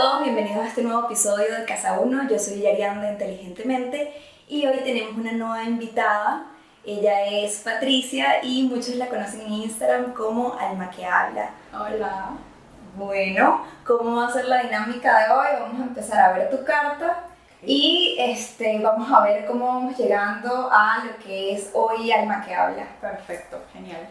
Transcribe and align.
todos, 0.00 0.22
bienvenidos 0.22 0.64
a 0.64 0.68
este 0.68 0.82
nuevo 0.82 1.04
episodio 1.04 1.54
de 1.54 1.66
Casa 1.66 2.00
1. 2.00 2.26
Yo 2.30 2.38
soy 2.38 2.62
Yarianda 2.62 3.10
Inteligentemente 3.10 4.14
y 4.48 4.66
hoy 4.66 4.78
tenemos 4.78 5.14
una 5.14 5.32
nueva 5.32 5.62
invitada. 5.64 6.46
Ella 6.86 7.26
es 7.26 7.58
Patricia 7.58 8.42
y 8.42 8.62
muchos 8.62 8.94
la 8.94 9.08
conocen 9.08 9.42
en 9.42 9.52
Instagram 9.52 10.14
como 10.14 10.56
Alma 10.58 10.90
que 10.90 11.04
Habla. 11.04 11.50
Hola. 11.74 12.30
Bueno, 12.96 13.62
¿cómo 13.86 14.16
va 14.16 14.28
a 14.28 14.32
ser 14.32 14.46
la 14.46 14.62
dinámica 14.62 15.18
de 15.18 15.34
hoy? 15.34 15.46
Vamos 15.60 15.80
a 15.82 15.84
empezar 15.88 16.18
a 16.18 16.32
ver 16.32 16.48
tu 16.48 16.64
carta 16.64 17.24
y 17.62 18.16
este, 18.18 18.78
vamos 18.78 19.12
a 19.12 19.20
ver 19.20 19.44
cómo 19.44 19.66
vamos 19.66 19.98
llegando 19.98 20.70
a 20.72 21.04
lo 21.04 21.22
que 21.22 21.52
es 21.52 21.72
hoy 21.74 22.10
Alma 22.10 22.42
que 22.42 22.54
Habla. 22.54 22.86
Perfecto, 23.02 23.58
genial. 23.74 24.08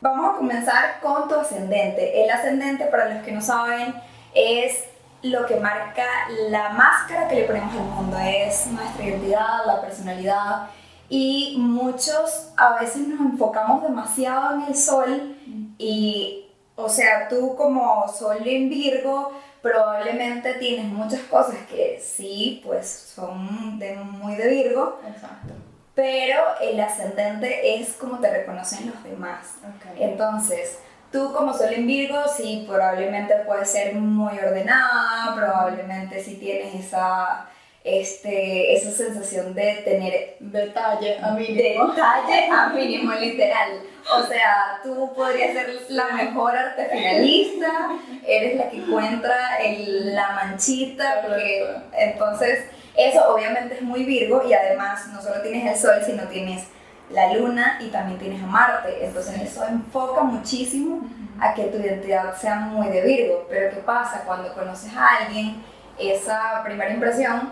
Vamos 0.00 0.34
a 0.34 0.38
comenzar 0.38 0.98
con 1.00 1.28
tu 1.28 1.36
ascendente. 1.36 2.24
El 2.24 2.30
ascendente, 2.30 2.86
para 2.86 3.14
los 3.14 3.22
que 3.22 3.30
no 3.30 3.40
saben, 3.40 3.94
es 4.34 4.90
lo 5.22 5.46
que 5.46 5.56
marca 5.56 6.06
la 6.48 6.70
máscara 6.70 7.28
que 7.28 7.36
le 7.36 7.44
ponemos 7.44 7.74
al 7.74 7.82
mundo, 7.82 8.16
es 8.18 8.66
nuestra 8.68 9.04
identidad, 9.04 9.66
la 9.66 9.80
personalidad. 9.80 10.68
Y 11.08 11.56
muchos 11.58 12.50
a 12.56 12.78
veces 12.78 13.08
nos 13.08 13.20
enfocamos 13.20 13.82
demasiado 13.82 14.54
en 14.54 14.62
el 14.62 14.76
sol 14.76 15.36
y, 15.76 16.46
o 16.76 16.88
sea, 16.88 17.28
tú 17.28 17.56
como 17.56 18.06
sol 18.08 18.38
en 18.46 18.68
Virgo, 18.68 19.32
probablemente 19.60 20.54
tienes 20.54 20.86
muchas 20.86 21.20
cosas 21.22 21.56
que 21.68 22.00
sí, 22.02 22.62
pues 22.64 22.88
son 22.88 23.78
de, 23.78 23.96
muy 23.96 24.36
de 24.36 24.48
Virgo. 24.48 25.00
Exacto. 25.06 25.54
Pero 25.94 26.40
el 26.60 26.80
ascendente 26.80 27.80
es 27.80 27.94
como 27.94 28.20
te 28.20 28.30
reconocen 28.30 28.90
los 28.90 29.02
demás. 29.02 29.56
Okay. 29.78 30.04
Entonces, 30.04 30.78
Tú 31.12 31.32
como 31.32 31.52
Sol 31.52 31.72
en 31.72 31.86
Virgo, 31.86 32.22
sí, 32.36 32.64
probablemente 32.68 33.34
puedes 33.44 33.68
ser 33.68 33.94
muy 33.94 34.38
ordenada, 34.38 35.34
probablemente 35.34 36.22
sí 36.22 36.36
tienes 36.36 36.72
esa, 36.86 37.48
este, 37.82 38.76
esa 38.76 38.92
sensación 38.92 39.52
de 39.52 39.82
tener 39.84 40.36
detalle 40.38 41.18
a 41.18 41.32
mínimo. 41.32 41.88
Detalle 41.88 42.48
a 42.48 42.68
mínimo, 42.68 43.12
literal. 43.14 43.82
O 44.16 44.22
sea, 44.22 44.80
tú 44.84 45.12
podrías 45.14 45.52
ser 45.52 45.68
la 45.88 46.10
mejor 46.12 46.56
arte 46.56 46.86
finalista, 46.86 47.90
eres 48.24 48.56
la 48.56 48.70
que 48.70 48.76
encuentra 48.76 49.58
el, 49.64 50.14
la 50.14 50.30
manchita, 50.30 51.22
porque, 51.26 51.66
entonces 51.98 52.66
eso 52.96 53.34
obviamente 53.34 53.74
es 53.74 53.82
muy 53.82 54.04
Virgo 54.04 54.44
y 54.48 54.52
además 54.52 55.08
no 55.08 55.20
solo 55.20 55.42
tienes 55.42 55.66
el 55.66 55.76
Sol, 55.76 56.02
sino 56.06 56.22
tienes 56.24 56.68
la 57.12 57.34
luna 57.34 57.78
y 57.80 57.88
también 57.88 58.18
tienes 58.18 58.42
a 58.42 58.46
Marte. 58.46 59.04
Entonces 59.04 59.40
eso 59.40 59.66
enfoca 59.66 60.22
muchísimo 60.22 61.00
a 61.40 61.54
que 61.54 61.64
tu 61.64 61.78
identidad 61.78 62.34
sea 62.36 62.56
muy 62.56 62.88
de 62.88 63.02
Virgo. 63.02 63.46
Pero 63.48 63.74
¿qué 63.74 63.80
pasa 63.80 64.22
cuando 64.24 64.52
conoces 64.54 64.94
a 64.96 65.24
alguien? 65.24 65.62
Esa 65.98 66.62
primera 66.64 66.92
impresión 66.92 67.50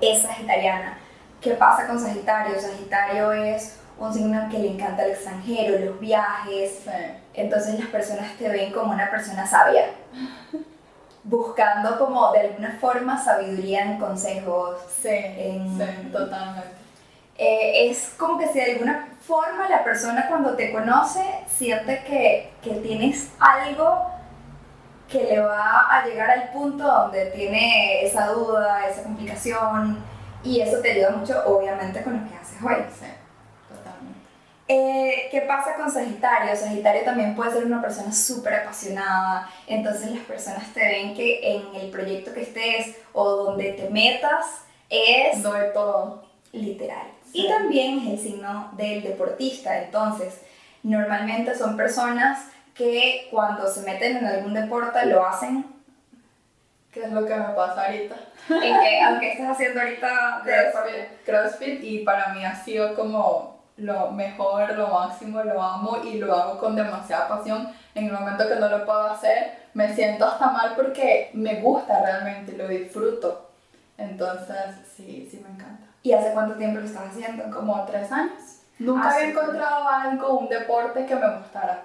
es 0.00 0.22
sagitariana. 0.22 0.98
¿Qué 1.40 1.52
pasa 1.52 1.86
con 1.86 2.00
Sagitario? 2.00 2.58
Sagitario 2.58 3.32
es 3.32 3.78
un 3.98 4.12
signo 4.12 4.48
que 4.50 4.58
le 4.58 4.72
encanta 4.72 5.04
el 5.04 5.12
extranjero, 5.12 5.84
los 5.84 6.00
viajes. 6.00 6.80
Entonces 7.34 7.78
las 7.78 7.88
personas 7.88 8.32
te 8.38 8.48
ven 8.48 8.72
como 8.72 8.92
una 8.92 9.10
persona 9.10 9.46
sabia. 9.46 9.84
Buscando 11.22 11.98
como 11.98 12.32
de 12.32 12.40
alguna 12.40 12.76
forma 12.80 13.22
sabiduría 13.22 13.82
en 13.82 13.98
consejos. 13.98 14.78
Sí, 15.00 15.08
en, 15.10 15.78
sí 15.78 16.10
totalmente 16.10 16.83
eh, 17.36 17.90
es 17.90 18.14
como 18.16 18.38
que 18.38 18.46
si 18.48 18.60
de 18.60 18.72
alguna 18.72 19.08
forma 19.20 19.68
la 19.68 19.82
persona 19.82 20.26
cuando 20.28 20.54
te 20.54 20.70
conoce 20.70 21.20
siente 21.48 22.04
que, 22.06 22.52
que, 22.62 22.76
tienes 22.80 23.30
algo 23.40 24.06
que 25.08 25.24
le 25.24 25.40
va 25.40 25.88
a 25.90 26.06
llegar 26.06 26.30
al 26.30 26.50
punto 26.50 26.84
donde 26.84 27.26
tiene 27.26 28.04
esa 28.04 28.28
duda, 28.28 28.88
esa 28.88 29.02
complicación 29.02 29.98
y 30.44 30.60
eso 30.60 30.78
te 30.80 30.92
ayuda 30.92 31.10
mucho 31.10 31.42
obviamente 31.46 32.02
con 32.02 32.20
lo 32.20 32.28
que 32.28 32.36
haces 32.36 32.62
hoy. 32.62 32.84
Sí, 32.90 33.06
totalmente. 33.68 34.20
Eh, 34.68 35.28
¿Qué 35.32 35.40
pasa 35.40 35.74
con 35.74 35.90
Sagitario? 35.90 36.54
Sagitario 36.54 37.02
también 37.02 37.34
puede 37.34 37.52
ser 37.52 37.64
una 37.64 37.80
persona 37.80 38.12
súper 38.12 38.54
apasionada, 38.54 39.50
entonces 39.66 40.12
las 40.12 40.22
personas 40.22 40.72
te 40.72 40.80
ven 40.80 41.14
que 41.14 41.56
en 41.56 41.74
el 41.74 41.90
proyecto 41.90 42.32
que 42.32 42.42
estés 42.42 42.96
o 43.12 43.28
donde 43.28 43.72
te 43.72 43.90
metas 43.90 44.46
es... 44.88 45.42
Doy 45.42 45.72
todo. 45.72 46.22
Literal. 46.52 47.08
Y 47.34 47.48
también 47.48 47.98
es 47.98 48.06
el 48.12 48.18
signo 48.18 48.70
del 48.76 49.02
deportista. 49.02 49.82
Entonces, 49.82 50.40
normalmente 50.84 51.54
son 51.58 51.76
personas 51.76 52.46
que 52.74 53.28
cuando 53.30 53.66
se 53.68 53.82
meten 53.82 54.18
en 54.18 54.26
algún 54.26 54.54
deporte 54.54 55.04
lo 55.06 55.26
hacen. 55.26 55.66
¿Qué 56.92 57.02
es 57.02 57.12
lo 57.12 57.26
que 57.26 57.34
me 57.34 57.48
pasa 57.48 57.86
ahorita? 57.86 58.14
En 58.48 58.80
que, 58.80 59.00
aunque 59.02 59.32
estás 59.32 59.50
haciendo 59.50 59.80
ahorita 59.80 60.42
CrossFit, 60.44 61.24
CrossFit 61.26 61.82
y 61.82 61.98
para 62.04 62.32
mí 62.34 62.44
ha 62.44 62.54
sido 62.54 62.94
como 62.94 63.58
lo 63.78 64.12
mejor, 64.12 64.72
lo 64.74 64.86
máximo, 64.88 65.42
lo 65.42 65.60
amo 65.60 65.98
y 66.04 66.18
lo 66.18 66.32
hago 66.32 66.58
con 66.58 66.76
demasiada 66.76 67.28
pasión. 67.28 67.68
En 67.96 68.06
el 68.06 68.12
momento 68.12 68.48
que 68.48 68.56
no 68.56 68.68
lo 68.68 68.84
puedo 68.84 69.10
hacer, 69.10 69.58
me 69.74 69.92
siento 69.92 70.24
hasta 70.24 70.50
mal 70.50 70.74
porque 70.76 71.30
me 71.32 71.60
gusta 71.60 72.00
realmente, 72.00 72.56
lo 72.56 72.68
disfruto. 72.68 73.50
Entonces, 73.98 74.56
sí, 74.96 75.28
sí 75.28 75.42
me 75.44 75.52
encanta. 75.52 75.83
¿Y 76.04 76.12
hace 76.12 76.34
cuánto 76.34 76.54
tiempo 76.56 76.80
lo 76.80 76.84
estás 76.84 77.08
haciendo? 77.10 77.50
Como 77.50 77.82
tres 77.86 78.12
años. 78.12 78.60
Nunca 78.78 79.08
ah, 79.08 79.14
había 79.14 79.30
encontrado 79.30 79.88
algo, 79.88 80.38
un 80.38 80.48
deporte 80.50 81.06
que 81.06 81.14
me 81.14 81.38
gustara. 81.38 81.82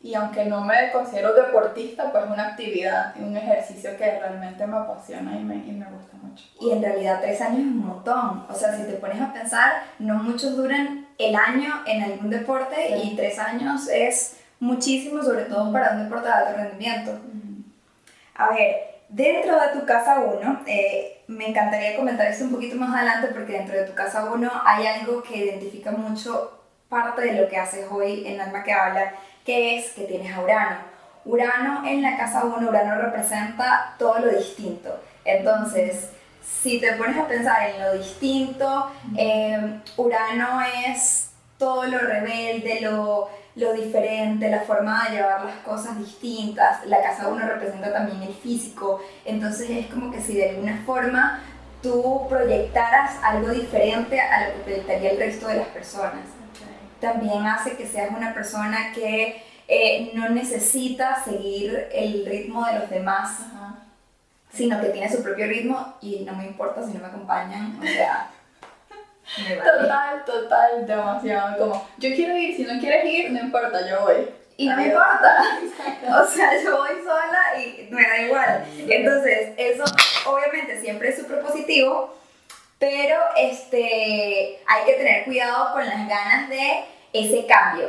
Y 0.00 0.14
aunque 0.14 0.44
no 0.44 0.60
me 0.60 0.92
considero 0.92 1.34
deportista, 1.34 2.12
pues 2.12 2.24
una 2.24 2.50
actividad, 2.50 3.16
un 3.16 3.36
ejercicio 3.36 3.96
que 3.96 4.20
realmente 4.20 4.64
me 4.64 4.76
apasiona 4.76 5.36
y 5.36 5.42
me, 5.42 5.56
y 5.56 5.72
me 5.72 5.86
gusta 5.86 6.16
mucho. 6.22 6.44
Y 6.60 6.70
en 6.70 6.82
realidad 6.82 7.18
tres 7.20 7.40
años 7.40 7.58
es 7.58 7.66
un 7.66 7.78
montón. 7.78 8.46
O 8.48 8.54
sea, 8.54 8.76
si 8.76 8.84
te 8.84 8.92
pones 8.92 9.20
a 9.20 9.32
pensar, 9.32 9.72
no 9.98 10.14
muchos 10.22 10.56
duran 10.56 11.08
el 11.18 11.34
año 11.34 11.82
en 11.84 12.00
algún 12.04 12.30
deporte 12.30 12.96
y 12.96 13.16
tres 13.16 13.40
años 13.40 13.88
es 13.88 14.36
muchísimo, 14.60 15.20
sobre 15.20 15.46
todo 15.46 15.72
para 15.72 15.94
un 15.94 16.04
deporte 16.04 16.28
de 16.28 16.32
alto 16.32 16.56
rendimiento. 16.56 17.18
A 18.36 18.50
ver, 18.50 18.91
Dentro 19.12 19.60
de 19.60 19.78
tu 19.78 19.84
casa 19.84 20.20
1, 20.20 20.62
eh, 20.66 21.22
me 21.26 21.50
encantaría 21.50 21.98
comentar 21.98 22.28
esto 22.28 22.44
un 22.44 22.52
poquito 22.52 22.76
más 22.76 22.96
adelante 22.96 23.28
porque 23.28 23.52
dentro 23.52 23.76
de 23.76 23.84
tu 23.84 23.94
casa 23.94 24.24
1 24.32 24.50
hay 24.64 24.86
algo 24.86 25.22
que 25.22 25.36
identifica 25.36 25.90
mucho 25.90 26.62
parte 26.88 27.20
de 27.20 27.38
lo 27.38 27.46
que 27.46 27.58
haces 27.58 27.84
hoy 27.90 28.26
en 28.26 28.40
Alma 28.40 28.62
que 28.62 28.72
habla, 28.72 29.12
que 29.44 29.76
es 29.76 29.90
que 29.90 30.04
tienes 30.04 30.34
a 30.34 30.40
Urano. 30.40 30.76
Urano 31.26 31.86
en 31.86 32.00
la 32.00 32.16
casa 32.16 32.42
1, 32.42 32.66
Urano 32.66 33.02
representa 33.02 33.96
todo 33.98 34.18
lo 34.20 34.28
distinto. 34.28 34.98
Entonces, 35.26 36.08
si 36.40 36.80
te 36.80 36.94
pones 36.94 37.18
a 37.18 37.28
pensar 37.28 37.68
en 37.68 37.82
lo 37.82 37.92
distinto, 37.92 38.90
eh, 39.18 39.78
Urano 39.98 40.62
es 40.86 41.32
todo 41.58 41.84
lo 41.84 41.98
rebelde, 41.98 42.80
lo 42.80 43.28
lo 43.54 43.74
diferente, 43.74 44.48
la 44.48 44.60
forma 44.60 45.04
de 45.04 45.16
llevar 45.16 45.44
las 45.44 45.56
cosas 45.56 45.98
distintas. 45.98 46.84
La 46.86 47.02
casa 47.02 47.28
uno 47.28 47.46
representa 47.46 47.92
también 47.92 48.22
el 48.22 48.34
físico, 48.34 49.00
entonces 49.24 49.68
es 49.70 49.86
como 49.86 50.10
que 50.10 50.20
si 50.20 50.34
de 50.34 50.50
alguna 50.50 50.82
forma 50.86 51.40
tú 51.82 52.26
proyectaras 52.28 53.16
algo 53.22 53.48
diferente 53.48 54.20
a 54.20 54.48
lo 54.48 54.54
que 54.54 54.60
proyectaría 54.60 55.10
el 55.10 55.18
resto 55.18 55.48
de 55.48 55.56
las 55.56 55.68
personas. 55.68 56.24
También 57.00 57.44
hace 57.46 57.76
que 57.76 57.86
seas 57.86 58.10
una 58.16 58.32
persona 58.32 58.92
que 58.94 59.42
eh, 59.66 60.12
no 60.14 60.28
necesita 60.28 61.22
seguir 61.24 61.88
el 61.92 62.24
ritmo 62.24 62.64
de 62.64 62.78
los 62.78 62.88
demás, 62.88 63.38
sino 64.52 64.80
que 64.80 64.90
tiene 64.90 65.10
su 65.10 65.22
propio 65.22 65.46
ritmo 65.46 65.94
y 66.00 66.20
no 66.20 66.34
me 66.34 66.46
importa 66.46 66.86
si 66.86 66.92
no 66.92 67.00
me 67.00 67.06
acompañan, 67.06 67.78
o 67.80 67.82
sea... 67.82 68.30
Total, 69.36 70.24
total, 70.24 70.86
demasiado. 70.86 71.58
Como, 71.58 71.88
yo 71.98 72.10
quiero 72.14 72.36
ir, 72.36 72.56
si 72.56 72.64
no 72.64 72.78
quieres 72.80 73.04
ir, 73.04 73.30
no 73.32 73.40
importa, 73.40 73.88
yo 73.88 74.02
voy. 74.02 74.28
Y 74.56 74.68
no 74.68 74.80
importa. 74.80 75.42
O 76.20 76.26
sea, 76.26 76.50
yo 76.62 76.76
voy 76.76 76.90
sola 77.02 77.58
y 77.58 77.88
me 77.90 78.02
da 78.02 78.18
igual. 78.18 78.64
Entonces, 78.88 79.50
eso 79.56 79.84
obviamente 80.26 80.80
siempre 80.80 81.08
es 81.08 81.16
súper 81.16 81.40
positivo, 81.40 82.14
pero 82.78 83.16
este, 83.36 84.60
hay 84.66 84.84
que 84.84 84.94
tener 84.94 85.24
cuidado 85.24 85.72
con 85.72 85.86
las 85.86 86.08
ganas 86.08 86.48
de 86.48 86.84
ese 87.12 87.46
cambio. 87.46 87.88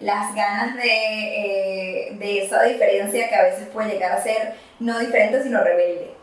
Las 0.00 0.34
ganas 0.34 0.76
de, 0.76 0.84
eh, 0.84 2.08
de 2.12 2.44
esa 2.44 2.62
diferencia 2.62 3.28
que 3.28 3.34
a 3.34 3.42
veces 3.42 3.68
puede 3.68 3.90
llegar 3.90 4.12
a 4.12 4.22
ser 4.22 4.54
no 4.78 4.98
diferente, 5.00 5.42
sino 5.42 5.62
rebelde. 5.62 6.14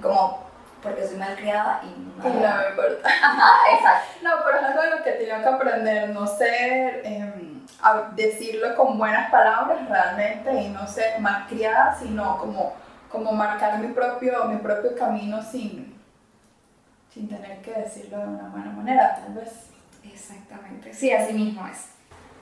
Como 0.00 0.43
porque 0.84 1.06
soy 1.06 1.16
malcriada 1.16 1.80
y 1.82 1.88
no, 1.98 2.22
no 2.22 2.30
me 2.30 2.68
importa. 2.68 3.08
exacto. 3.74 4.12
No, 4.22 4.30
pero 4.44 4.58
es 4.58 4.64
algo 4.64 4.82
de 4.82 4.90
lo 4.90 5.02
que 5.02 5.12
tenía 5.12 5.42
que 5.42 5.48
aprender, 5.48 6.10
no 6.10 6.26
ser, 6.26 7.00
em, 7.04 7.64
decirlo 8.14 8.76
con 8.76 8.98
buenas 8.98 9.30
palabras 9.30 9.88
realmente 9.88 10.52
y 10.52 10.68
no 10.68 10.86
ser 10.86 11.18
malcriada, 11.20 11.96
sino 11.98 12.36
como, 12.38 12.74
como 13.10 13.32
marcar 13.32 13.78
mi 13.78 13.88
propio, 13.88 14.44
mi 14.44 14.58
propio 14.58 14.94
camino 14.94 15.42
sin, 15.42 15.98
sin 17.12 17.28
tener 17.28 17.62
que 17.62 17.72
decirlo 17.72 18.18
de 18.18 18.26
una 18.26 18.48
buena 18.50 18.70
manera, 18.70 19.16
tal 19.16 19.34
vez. 19.34 19.70
Exactamente, 20.04 20.92
sí, 20.92 21.10
así 21.10 21.32
mismo 21.32 21.66
es. 21.66 21.94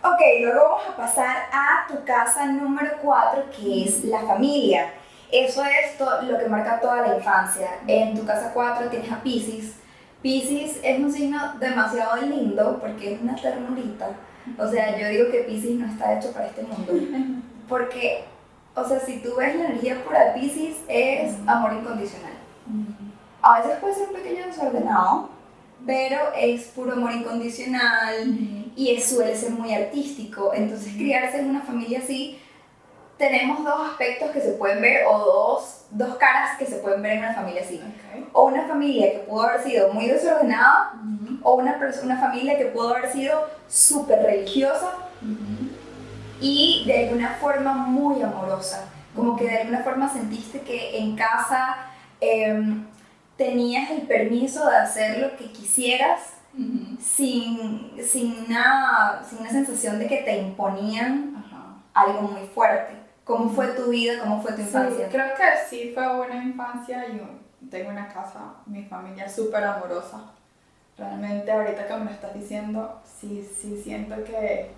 Ok, 0.05 0.21
luego 0.41 0.65
vamos 0.69 0.83
a 0.89 0.97
pasar 0.97 1.37
a 1.53 1.87
tu 1.87 2.05
casa 2.05 2.47
número 2.47 2.97
4, 3.01 3.45
que 3.57 3.85
es 3.85 4.03
la 4.05 4.19
familia. 4.19 4.93
Eso 5.33 5.65
es 5.65 6.29
lo 6.29 6.39
que 6.39 6.47
marca 6.47 6.79
toda 6.81 7.07
la 7.07 7.17
infancia. 7.17 7.81
En 7.87 8.15
tu 8.15 8.25
casa 8.25 8.53
4 8.53 8.89
tienes 8.89 9.11
a 9.11 9.23
Pisces. 9.23 9.75
Pisces 10.21 10.79
es 10.83 11.01
un 11.01 11.11
signo 11.11 11.55
demasiado 11.59 12.17
lindo 12.17 12.79
porque 12.81 13.15
es 13.15 13.21
una 13.21 13.35
ternurita. 13.35 14.11
O 14.59 14.69
sea, 14.69 14.99
yo 14.99 15.09
digo 15.09 15.31
que 15.31 15.41
Pisces 15.41 15.77
no 15.77 15.87
está 15.87 16.19
hecho 16.19 16.33
para 16.33 16.47
este 16.47 16.63
mundo. 16.63 16.93
Porque, 17.69 18.25
o 18.75 18.85
sea, 18.85 19.01
si 19.01 19.21
tú 19.21 19.37
ves 19.39 19.57
la 19.57 19.67
energía 19.67 20.03
por 20.05 20.15
el 20.15 20.35
Pisces, 20.35 20.77
es 20.89 21.35
amor 21.47 21.73
incondicional. 21.73 22.33
A 23.41 23.61
veces 23.61 23.79
puede 23.81 23.95
ser 23.95 24.09
un 24.09 24.15
pequeño 24.15 24.47
desordenado, 24.47 25.31
pero 25.87 26.19
es 26.37 26.65
puro 26.67 26.93
amor 26.93 27.13
incondicional 27.13 28.29
y 28.77 29.01
suele 29.01 29.35
ser 29.35 29.51
muy 29.51 29.73
artístico. 29.73 30.53
Entonces, 30.55 30.93
criarse 30.95 31.41
en 31.41 31.51
una 31.51 31.63
familia 31.63 32.01
así 32.01 32.39
tenemos 33.23 33.63
dos 33.63 33.89
aspectos 33.89 34.33
que 34.33 34.41
se 34.41 34.51
pueden 34.55 34.81
ver 34.81 35.07
o 35.07 35.17
dos, 35.17 35.85
dos 35.91 36.17
caras 36.17 36.59
que 36.59 36.67
se 36.67 36.79
pueden 36.79 37.03
ver 37.03 37.13
en 37.13 37.19
una 37.21 37.35
familia 37.35 37.63
así. 37.63 37.81
O 38.33 38.47
una 38.47 38.67
familia 38.67 39.13
que 39.13 39.19
pudo 39.21 39.43
haber 39.43 39.63
sido 39.63 39.93
muy 39.93 40.09
desordenada 40.09 40.95
o 41.41 41.55
una, 41.55 41.79
una 42.03 42.17
familia 42.19 42.59
que 42.59 42.65
pudo 42.65 42.97
haber 42.97 43.13
sido 43.13 43.49
súper 43.69 44.25
religiosa 44.25 44.95
y 46.41 46.83
de 46.85 47.05
alguna 47.07 47.37
forma 47.41 47.75
muy 47.75 48.21
amorosa. 48.21 48.87
Como 49.15 49.37
que 49.37 49.45
de 49.45 49.59
alguna 49.59 49.85
forma 49.85 50.13
sentiste 50.13 50.63
que 50.63 50.99
en 50.99 51.15
casa 51.15 51.77
em, 52.21 52.89
tenías 53.37 53.89
el 53.93 54.03
permiso 54.03 54.69
de 54.69 54.79
hacer 54.79 55.21
lo 55.21 55.37
que 55.37 55.53
quisieras 55.53 56.23
sin, 57.01 57.93
sin, 58.05 58.47
una, 58.47 59.23
sin 59.25 59.39
una 59.39 59.51
sensación 59.51 60.01
de 60.01 60.09
que 60.09 60.17
te 60.19 60.39
imponían 60.39 61.41
algo 61.95 62.23
muy 62.23 62.49
fuerte. 62.49 63.02
¿Cómo 63.25 63.49
fue 63.51 63.69
tu 63.69 63.91
vida? 63.91 64.21
¿Cómo 64.21 64.43
fue 64.43 64.53
tu 64.53 64.63
infancia? 64.63 65.09
creo 65.09 65.35
que 65.35 65.45
sí 65.69 65.93
fue 65.95 66.21
una 66.21 66.43
infancia. 66.43 67.07
Yo 67.09 67.25
tengo 67.71 67.91
una 67.91 68.09
casa, 68.09 68.55
mi 68.67 68.85
familia 68.85 69.29
súper 69.29 69.63
amorosa. 69.65 70.25
Realmente 70.99 71.51
ahorita 71.51 71.87
que 71.87 71.95
me 71.95 72.05
lo 72.07 72.11
estás 72.11 72.35
diciendo, 72.35 73.01
sí, 73.05 73.49
sí 73.61 73.81
siento 73.83 74.17
que, 74.25 74.71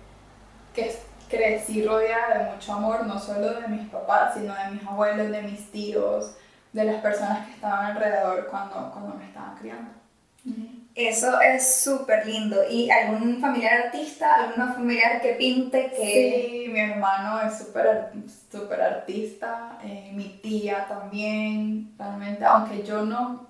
que 0.73 0.95
crecí 1.29 1.83
rodeada 1.85 2.37
de 2.37 2.51
mucho 2.51 2.73
amor, 2.73 3.05
no 3.05 3.19
solo 3.19 3.59
de 3.59 3.67
mis 3.67 3.89
papás, 3.89 4.35
sino 4.35 4.53
de 4.53 4.71
mis 4.71 4.85
abuelos, 4.85 5.29
de 5.29 5.41
mis 5.41 5.71
tíos, 5.71 6.37
de 6.71 6.85
las 6.85 7.01
personas 7.01 7.47
que 7.47 7.53
estaban 7.53 7.91
alrededor 7.91 8.47
cuando, 8.47 8.91
cuando 8.91 9.15
me 9.15 9.25
estaban 9.25 9.57
criando. 9.57 9.91
Eso 10.95 11.41
es 11.41 11.83
súper 11.83 12.25
lindo. 12.25 12.63
¿Y 12.69 12.89
algún 12.89 13.41
familiar 13.41 13.87
artista, 13.87 14.35
alguna 14.35 14.73
familiar 14.73 15.21
que 15.21 15.33
pinte? 15.33 15.91
Que... 15.91 16.65
Sí, 16.65 16.71
mi 16.71 16.79
hermano 16.79 17.41
es 17.41 17.57
súper 17.57 18.11
super 18.49 18.81
artista, 18.81 19.77
eh, 19.83 20.11
mi 20.13 20.39
tía 20.41 20.85
también, 20.87 21.93
realmente, 21.97 22.45
aunque 22.45 22.81
yo 22.83 23.01
no... 23.01 23.45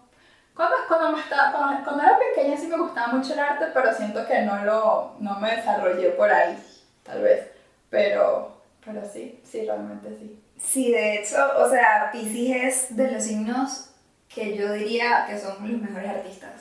Cuando, 0.56 0.76
cuando, 0.88 1.12
me 1.12 1.22
estaba, 1.22 1.84
cuando, 1.84 2.02
era 2.02 2.18
pequeña 2.18 2.58
sí 2.58 2.68
me 2.68 2.78
gustaba 2.78 3.14
mucho 3.14 3.34
el 3.34 3.40
arte, 3.40 3.66
pero 3.74 3.94
siento 3.94 4.26
que 4.26 4.42
no, 4.42 4.64
lo, 4.64 5.16
no 5.20 5.40
me 5.40 5.58
desarrollé 5.58 6.12
por 6.12 6.32
ahí, 6.32 6.58
tal 7.04 7.22
vez. 7.22 7.52
Pero, 7.90 8.62
pero 8.84 9.02
sí, 9.06 9.42
sí, 9.44 9.66
realmente 9.66 10.10
sí. 10.18 10.42
Sí, 10.58 10.92
de 10.92 11.20
hecho, 11.20 11.38
o 11.58 11.70
sea, 11.70 12.10
Pisces 12.12 12.88
es 12.90 12.96
de 12.96 13.12
los 13.12 13.24
signos 13.24 13.90
que 14.36 14.58
yo 14.58 14.74
diría 14.74 15.26
que 15.28 15.40
son 15.40 15.56
los 15.62 15.82
mejores 15.82 16.10
artistas. 16.10 16.52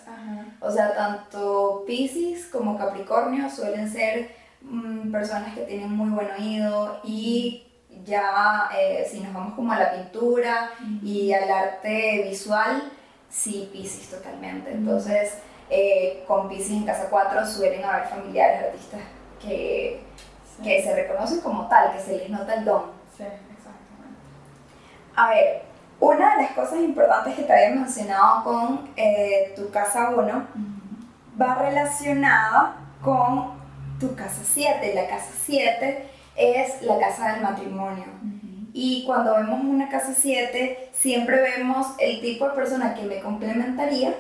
O 0.60 0.70
sea, 0.70 0.94
tanto 0.94 1.82
Pisces 1.86 2.46
como 2.46 2.78
Capricornio 2.78 3.50
suelen 3.50 3.90
ser 3.90 4.30
mm, 4.62 5.10
personas 5.10 5.54
que 5.54 5.62
tienen 5.62 5.90
muy 5.90 6.08
buen 6.10 6.30
oído 6.30 7.00
y 7.02 7.66
ya 8.04 8.70
eh, 8.78 9.06
si 9.10 9.20
nos 9.20 9.34
vamos 9.34 9.54
como 9.54 9.72
a 9.72 9.78
la 9.78 9.92
pintura 9.92 10.70
y 11.02 11.32
al 11.32 11.50
arte 11.50 12.22
visual, 12.28 12.92
sí, 13.28 13.68
Pisces 13.72 14.08
totalmente. 14.08 14.70
Entonces, 14.70 15.38
eh, 15.68 16.22
con 16.28 16.48
Pisces 16.48 16.70
en 16.70 16.86
casa 16.86 17.08
4 17.10 17.44
suelen 17.44 17.84
haber 17.84 18.06
familiares 18.06 18.68
artistas 18.68 19.00
que, 19.42 20.00
que 20.62 20.82
se 20.82 20.94
reconocen 20.94 21.40
como 21.40 21.66
tal, 21.66 21.92
que 21.92 22.00
se 22.00 22.18
les 22.18 22.30
nota 22.30 22.54
el 22.54 22.64
don. 22.64 22.82
Sí, 23.16 23.24
exactamente. 23.24 24.20
A 25.16 25.30
ver, 25.30 25.73
una 26.00 26.36
de 26.36 26.42
las 26.42 26.52
cosas 26.52 26.80
importantes 26.80 27.34
que 27.34 27.42
te 27.42 27.52
había 27.52 27.76
mencionado 27.76 28.44
con 28.44 28.90
eh, 28.96 29.52
tu 29.56 29.70
casa 29.70 30.10
1 30.10 30.46
va 31.40 31.54
relacionada 31.56 32.76
con 33.02 33.52
tu 33.98 34.14
casa 34.14 34.42
7. 34.44 34.94
La 34.94 35.06
casa 35.06 35.30
7 35.44 36.08
es 36.36 36.82
la 36.82 36.98
casa 36.98 37.32
del 37.32 37.42
matrimonio. 37.42 38.04
Y 38.72 39.04
cuando 39.06 39.36
vemos 39.36 39.60
una 39.62 39.88
casa 39.88 40.14
7, 40.16 40.90
siempre 40.92 41.40
vemos 41.40 41.86
el 41.98 42.20
tipo 42.20 42.48
de 42.48 42.54
persona 42.54 42.94
que 42.94 43.02
me 43.02 43.20
complementaría 43.20 44.14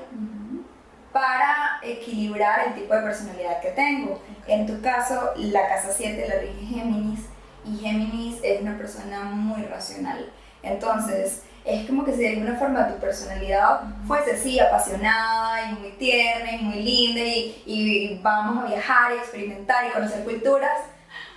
para 1.12 1.80
equilibrar 1.82 2.68
el 2.68 2.74
tipo 2.74 2.94
de 2.94 3.02
personalidad 3.02 3.60
que 3.60 3.70
tengo. 3.70 4.20
En 4.46 4.66
tu 4.66 4.80
caso, 4.80 5.32
la 5.36 5.68
casa 5.68 5.90
7 5.92 6.28
la 6.28 6.40
rige 6.40 6.66
Géminis 6.66 7.20
y 7.64 7.78
Géminis 7.78 8.38
es 8.42 8.60
una 8.60 8.76
persona 8.76 9.24
muy 9.24 9.62
racional. 9.62 10.30
Entonces, 10.62 11.42
es 11.64 11.86
como 11.86 12.04
que 12.04 12.12
si 12.12 12.18
de 12.18 12.28
alguna 12.30 12.56
forma 12.56 12.88
tu 12.88 12.98
personalidad 12.98 13.80
fuese 14.06 14.32
así, 14.32 14.60
apasionada 14.60 15.70
y 15.70 15.74
muy 15.74 15.90
tierna 15.92 16.52
y 16.52 16.58
muy 16.58 16.82
linda 16.82 17.20
y, 17.20 17.62
y, 17.64 18.18
vamos 18.22 18.64
a 18.64 18.68
viajar 18.68 19.12
y 19.12 19.18
experimentar 19.18 19.86
y 19.86 19.90
conocer 19.90 20.24
culturas, 20.24 20.78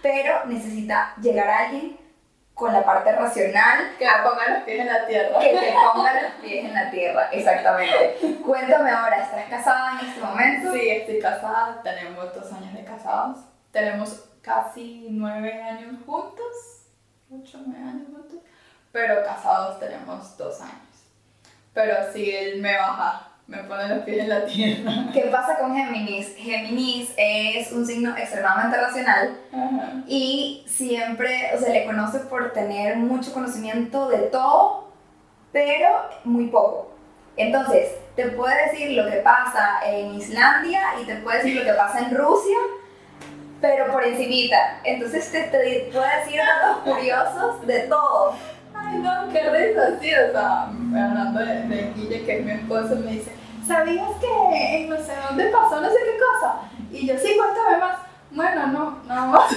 pero 0.02 0.46
necesita 0.46 1.14
llegar 1.22 1.48
a 1.48 1.60
alguien 1.60 1.98
con 2.54 2.74
la 2.74 2.84
parte 2.84 3.14
racional. 3.14 3.92
Que 3.98 4.06
te 4.06 4.12
ponga 4.24 4.50
los 4.50 4.64
pies 4.64 4.80
en 4.82 4.88
la 4.88 5.08
tierra. 5.08 5.40
Que 5.40 5.50
te 5.50 5.74
ponga 5.94 6.22
los 6.22 6.32
pies 6.42 6.66
en 6.66 6.74
la 6.74 6.92
tierra, 6.92 7.30
exactamente. 7.32 8.38
Cuéntame 8.46 8.92
ahora, 8.92 9.24
¿estás 9.24 9.46
casada 9.50 10.00
en 10.00 10.08
este 10.08 10.20
momento? 10.20 10.74
Sí, 10.74 10.90
estoy 10.90 11.20
casada, 11.20 11.82
tenemos 11.84 12.34
dos 12.36 12.52
años 12.52 12.74
de 12.74 12.84
casados, 12.84 13.38
tenemos 13.72 14.28
casi 14.42 15.08
nueve 15.10 15.54
años 15.62 15.96
juntos, 16.06 16.88
ocho, 17.30 17.62
nueve 17.66 17.88
años 17.88 18.08
juntos 18.12 18.40
pero 18.98 19.24
casados 19.24 19.80
tenemos 19.80 20.36
dos 20.38 20.60
años. 20.60 20.74
Pero 21.72 21.94
si 22.12 22.32
él 22.32 22.60
me 22.60 22.76
baja, 22.76 23.28
me 23.46 23.60
pone 23.60 23.90
los 23.90 24.00
pies 24.00 24.22
en 24.22 24.30
la 24.30 24.44
tierra. 24.44 24.92
¿Qué 25.14 25.22
pasa 25.32 25.60
con 25.60 25.76
Géminis? 25.76 26.36
Géminis 26.36 27.14
es 27.16 27.71
un 27.71 27.86
signo 27.86 28.18
extremadamente 28.18 28.76
racional 28.76 29.38
y 30.07 30.66
siempre, 30.68 31.52
o 31.56 31.60
sea, 31.60 31.71
le 31.71 31.86
conoce 31.86 32.21
por 32.21 32.54
tener 32.54 32.98
mucho 32.98 33.31
conocimiento 33.33 34.10
de 34.10 34.18
todo, 34.18 34.88
pero 35.52 36.10
muy 36.24 36.48
poco. 36.48 36.92
Entonces, 37.36 37.92
te 38.16 38.30
puede 38.30 38.71
decir 38.71 38.98
lo 38.98 39.07
que 39.07 39.18
pasa 39.18 39.80
en 39.86 40.16
Islandia 40.16 40.81
y 41.00 41.06
te 41.06 41.18
puede 41.18 41.44
decir 41.44 41.56
lo 41.56 41.71
que 41.71 41.78
pasa 41.78 42.00
en 42.00 42.18
Rusia, 42.18 42.57
pero 43.62 43.92
por 43.92 44.04
encimita. 44.04 44.80
Entonces 44.83 45.31
te, 45.31 45.44
te 45.44 45.92
puede 45.94 46.19
decir 46.21 46.40
datos 46.40 46.78
curiosos 46.83 47.68
de 47.68 47.81
todo. 47.81 48.56
No, 48.96 49.30
qué 49.32 49.50
risa, 49.50 50.00
sí, 50.00 50.10
o 50.14 50.32
sea, 50.32 50.64
hablando 50.64 51.40
de, 51.40 51.62
de 51.68 51.94
Guille, 51.96 52.26
que 52.26 52.40
es 52.40 52.46
mi 52.46 52.52
esposo, 52.52 52.96
me 52.96 53.12
dice, 53.12 53.32
¿sabías 53.66 54.10
que 54.20 54.78
en 54.78 54.90
no 54.90 54.98
sé 54.98 55.14
dónde 55.28 55.46
pasó 55.50 55.82
no 55.82 55.90
sé 55.90 55.96
qué 56.06 56.18
cosa? 56.18 56.56
Y 56.92 57.08
yo, 57.08 57.18
sí, 57.18 57.36
cuéntame 57.38 57.78
más. 57.78 58.06
Bueno, 58.38 58.68
no, 58.68 59.04
nada 59.08 59.26
más. 59.26 59.52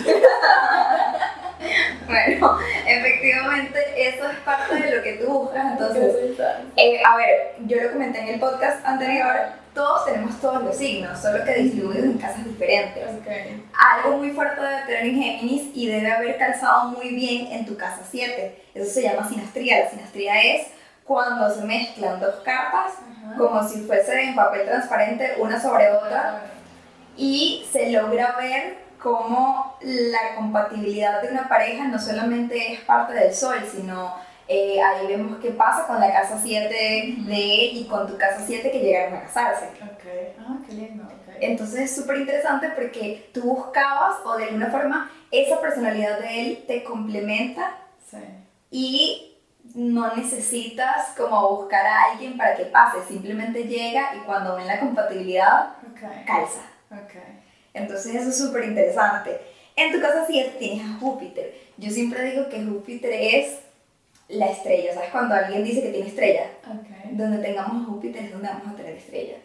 bueno, 2.06 2.58
efectivamente, 2.86 3.78
eso 3.96 4.30
es 4.30 4.38
parte 4.38 4.74
de 4.74 4.96
lo 4.96 5.02
que 5.02 5.12
tú 5.12 5.26
buscas. 5.26 5.72
Entonces, 5.72 6.38
eh, 6.76 7.02
a 7.04 7.16
ver, 7.16 7.56
yo 7.66 7.82
lo 7.82 7.92
comenté 7.92 8.20
en 8.20 8.28
el 8.28 8.40
podcast 8.40 8.84
anterior 8.86 9.60
todos 9.74 10.04
tenemos 10.04 10.40
todos 10.40 10.64
los 10.64 10.76
signos, 10.76 11.20
solo 11.20 11.44
que 11.44 11.54
distribuidos 11.54 12.04
en 12.04 12.18
casas 12.18 12.44
diferentes. 12.44 13.04
Algo 13.72 14.16
muy 14.16 14.30
fuerte 14.30 14.60
debe 14.60 14.82
tener 14.86 15.04
en 15.04 15.22
Géminis 15.22 15.70
y 15.74 15.86
debe 15.86 16.10
haber 16.10 16.38
calzado 16.38 16.88
muy 16.88 17.14
bien 17.14 17.52
en 17.52 17.66
tu 17.66 17.76
casa 17.76 18.00
7. 18.10 18.64
Eso 18.74 18.90
se 18.90 19.02
llama 19.02 19.28
sinastría. 19.28 19.84
La 19.84 19.90
sinastría 19.90 20.42
es 20.42 20.66
cuando 21.04 21.54
se 21.54 21.64
mezclan 21.64 22.18
dos 22.18 22.36
cartas 22.44 22.94
como 23.38 23.66
si 23.68 23.82
fuese 23.82 24.20
en 24.20 24.34
papel 24.34 24.66
transparente 24.66 25.34
una 25.38 25.60
sobre 25.60 25.90
otra 25.90 26.42
y 27.16 27.66
se 27.70 27.90
logra 27.90 28.36
ver 28.36 28.78
cómo 29.00 29.76
la 29.80 30.34
compatibilidad 30.36 31.22
de 31.22 31.28
una 31.28 31.48
pareja 31.48 31.88
no 31.88 31.98
solamente 31.98 32.72
es 32.72 32.80
parte 32.80 33.14
del 33.14 33.34
sol, 33.34 33.56
sino 33.70 34.14
eh, 34.46 34.82
ahí 34.82 35.06
vemos 35.06 35.38
qué 35.40 35.50
pasa 35.50 35.86
con 35.86 36.00
la 36.00 36.12
casa 36.12 36.40
7 36.42 36.68
de 36.68 37.64
él 37.64 37.76
y 37.76 37.86
con 37.88 38.06
tu 38.06 38.18
casa 38.18 38.42
7 38.44 38.70
que 38.70 38.80
llegaron 38.80 39.14
a 39.14 39.22
casarse. 39.22 39.66
Ok, 39.66 40.36
ah, 40.40 40.58
qué 40.66 40.72
lindo. 40.74 41.04
Entonces 41.40 41.82
es 41.82 41.94
súper 41.94 42.18
interesante 42.18 42.68
porque 42.74 43.30
tú 43.32 43.42
buscabas 43.42 44.16
o 44.24 44.36
de 44.36 44.44
alguna 44.44 44.66
forma 44.66 45.10
esa 45.30 45.60
personalidad 45.60 46.18
de 46.18 46.40
él 46.40 46.64
te 46.66 46.82
complementa 46.82 47.76
sí. 48.10 48.18
y 48.70 49.38
no 49.74 50.14
necesitas 50.16 51.14
como 51.16 51.56
buscar 51.56 51.86
a 51.86 52.10
alguien 52.10 52.36
para 52.36 52.56
que 52.56 52.64
pase, 52.64 52.98
simplemente 53.06 53.64
llega 53.64 54.16
y 54.16 54.18
cuando 54.26 54.56
ven 54.56 54.66
la 54.66 54.80
compatibilidad 54.80 55.76
calza. 56.26 56.62
Okay. 56.90 57.40
Entonces 57.74 58.14
eso 58.16 58.30
es 58.30 58.38
súper 58.38 58.64
interesante. 58.64 59.40
En 59.76 59.92
tu 59.92 60.00
casa 60.00 60.24
7 60.26 60.56
tienes 60.58 60.84
a 60.84 60.98
Júpiter. 60.98 61.54
Yo 61.76 61.90
siempre 61.90 62.30
digo 62.30 62.48
que 62.48 62.64
Júpiter 62.64 63.12
es 63.12 63.60
la 64.28 64.50
estrella. 64.50 64.94
¿Sabes? 64.94 65.10
Cuando 65.10 65.34
alguien 65.34 65.62
dice 65.64 65.82
que 65.82 65.90
tiene 65.90 66.08
estrella, 66.08 66.46
Ok. 66.66 67.12
donde 67.12 67.38
tengamos 67.38 67.82
a 67.82 67.86
Júpiter 67.90 68.24
es 68.24 68.32
donde 68.32 68.48
vamos 68.48 68.68
a 68.72 68.76
tener 68.76 68.96
estrella. 68.96 69.36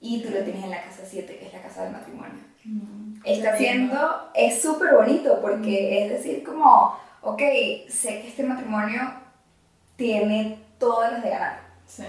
Y 0.00 0.20
tú 0.22 0.30
lo 0.30 0.40
tienes 0.42 0.64
en 0.64 0.70
la 0.70 0.82
casa 0.82 1.02
7, 1.08 1.36
que 1.38 1.46
es 1.46 1.52
la 1.52 1.62
casa 1.62 1.84
del 1.84 1.92
matrimonio. 1.92 2.40
Mm, 2.64 3.20
Está 3.24 3.52
lindo. 3.52 3.58
siendo, 3.58 4.30
es 4.34 4.60
súper 4.60 4.94
bonito 4.94 5.40
porque 5.40 6.04
es 6.04 6.10
decir, 6.10 6.42
como, 6.42 6.96
ok, 7.22 7.40
sé 7.88 8.20
que 8.22 8.28
este 8.28 8.42
matrimonio 8.42 9.12
tiene 9.96 10.58
todas 10.78 11.12
las 11.12 11.22
de 11.22 11.30
ganar. 11.30 11.60
Sí. 11.86 12.04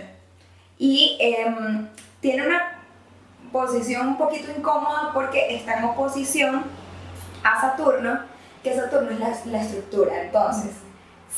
Y 0.77 1.17
em, 1.19 1.88
tiene 2.21 2.47
una 2.47 2.80
posición 3.51 4.08
un 4.10 4.17
poquito 4.17 4.51
incómoda 4.55 5.12
porque 5.13 5.55
está 5.55 5.79
en 5.79 5.86
oposición 5.86 6.63
a 7.43 7.62
Saturno, 7.62 8.20
que 8.63 8.75
Saturno 8.75 9.12
es 9.12 9.20
la, 9.20 9.51
la 9.51 9.62
estructura. 9.62 10.22
Entonces, 10.22 10.72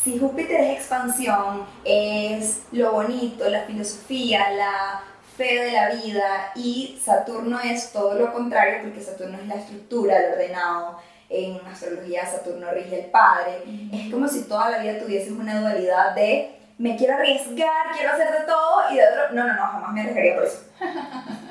si 0.04 0.20
Júpiter 0.20 0.60
es 0.60 0.78
expansión, 0.78 1.66
es 1.86 2.64
lo 2.72 2.92
bonito, 2.92 3.48
la 3.50 3.62
filosofía, 3.62 4.52
la 4.52 5.02
fe 5.38 5.64
de 5.64 5.72
la 5.72 5.90
vida, 5.90 6.52
y 6.56 7.00
Saturno 7.02 7.60
es 7.60 7.92
todo 7.92 8.16
lo 8.16 8.34
contrario, 8.34 8.80
porque 8.84 9.02
Saturno 9.02 9.38
es 9.38 9.48
la 9.48 9.56
estructura, 9.56 10.20
lo 10.20 10.34
ordenado. 10.34 11.00
En 11.30 11.60
astrología 11.66 12.28
Saturno 12.28 12.70
rige 12.72 13.06
el 13.06 13.12
padre. 13.12 13.64
Es 13.92 14.12
como 14.12 14.28
si 14.28 14.44
toda 14.44 14.70
la 14.70 14.80
vida 14.80 15.00
tuvieses 15.00 15.32
una 15.32 15.62
dualidad 15.62 16.14
de 16.14 16.60
me 16.78 16.96
quiero 16.96 17.16
arriesgar, 17.16 17.96
quiero 17.96 18.14
hacer 18.14 18.32
de 18.32 18.46
todo, 18.46 18.92
y 18.92 18.98
de 18.98 19.04
otro, 19.08 19.34
no, 19.34 19.48
no, 19.48 19.54
no, 19.54 19.62
jamás 19.62 19.94
me 19.94 20.02
arriesgaría 20.02 20.36
por 20.36 20.44
eso. 20.44 20.60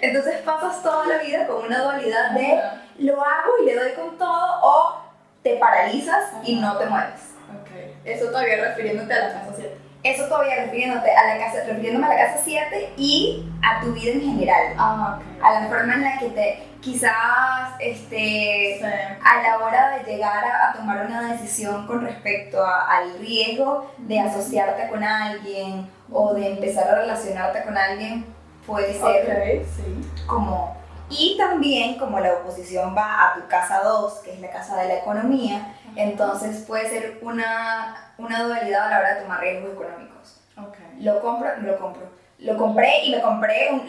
Entonces 0.00 0.36
pasas 0.42 0.82
toda 0.82 1.06
la 1.06 1.18
vida 1.18 1.46
con 1.46 1.64
una 1.66 1.78
dualidad 1.82 2.30
de 2.32 2.60
lo 2.98 3.14
hago 3.22 3.52
y 3.62 3.66
le 3.66 3.74
doy 3.74 3.92
con 3.92 4.16
todo, 4.18 4.60
o 4.62 5.02
te 5.42 5.56
paralizas 5.56 6.32
y 6.44 6.56
no 6.56 6.76
te 6.76 6.86
mueves. 6.86 7.34
Ok. 7.60 7.70
Eso 8.04 8.26
todavía 8.26 8.56
refiriéndote 8.68 9.12
a 9.14 9.18
la 9.28 9.32
casa 9.34 9.52
7. 9.56 9.76
Eso 10.04 10.24
todavía 10.26 10.56
refiriéndote 10.56 11.10
a 11.14 11.26
la 11.34 11.38
casa, 11.44 11.64
refiriéndome 11.64 12.06
a 12.06 12.08
la 12.10 12.16
casa 12.26 12.40
7 12.44 12.92
y 12.96 13.48
a 13.62 13.80
tu 13.80 13.92
vida 13.92 14.12
en 14.12 14.20
general. 14.20 14.74
Ah, 14.76 15.18
ok. 15.20 15.44
A 15.44 15.60
la 15.60 15.66
forma 15.68 15.94
en 15.94 16.02
la 16.02 16.18
que 16.18 16.28
te, 16.30 16.62
quizás, 16.80 17.70
este, 17.78 18.78
Sí. 18.80 18.84
a 18.84 19.42
la 19.42 19.58
hora 19.58 19.98
de 19.98 20.12
llegar 20.12 20.44
a, 20.44 20.70
a 20.70 20.72
tomar 20.74 21.06
una 21.06 21.32
decisión 21.32 21.86
con 21.86 22.04
respecto 22.04 22.64
a- 22.64 22.96
al 22.98 23.18
riesgo 23.18 23.92
de 23.98 24.18
asociarte 24.20 24.88
con 24.88 25.02
alguien 25.04 25.88
o 26.10 26.34
de 26.34 26.48
empezar 26.52 26.88
a 26.88 26.94
relacionarte 26.96 27.62
con 27.62 27.76
alguien, 27.78 28.26
puede 28.66 28.92
ser 28.94 29.62
Ok, 29.62 29.66
sí. 29.76 30.10
como... 30.26 30.76
Y 31.10 31.36
también 31.36 31.98
como 31.98 32.20
la 32.20 32.32
oposición 32.34 32.96
va 32.96 33.28
a 33.28 33.34
tu 33.34 33.46
casa 33.46 33.82
2, 33.82 34.20
que 34.20 34.32
es 34.32 34.40
la 34.40 34.50
casa 34.50 34.76
de 34.80 34.88
la 34.88 34.94
economía, 34.94 35.76
entonces 35.94 36.64
puede 36.66 36.88
ser 36.88 37.18
una, 37.20 38.14
una 38.16 38.42
dualidad 38.44 38.86
a 38.86 38.90
la 38.90 38.98
hora 38.98 39.14
de 39.14 39.22
tomar 39.22 39.40
riesgos 39.40 39.72
económicos. 39.74 40.40
Ok. 40.56 40.76
Lo 41.00 41.20
compro, 41.20 41.54
no 41.58 41.66
lo 41.66 41.78
compro. 41.78 42.08
Lo 42.38 42.56
compré 42.56 43.04
y 43.04 43.10
me 43.10 43.20
compré 43.20 43.68
un... 43.72 43.82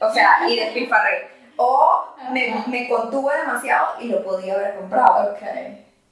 O 0.00 0.12
sea, 0.12 0.46
y 0.46 0.56
despilfarré. 0.60 1.30
O 1.56 2.14
me, 2.32 2.62
me 2.66 2.86
contuve 2.88 3.34
demasiado 3.38 3.94
y 4.00 4.08
lo 4.08 4.22
podía 4.22 4.54
haber 4.54 4.76
comprado. 4.76 5.32
Ok. 5.32 5.42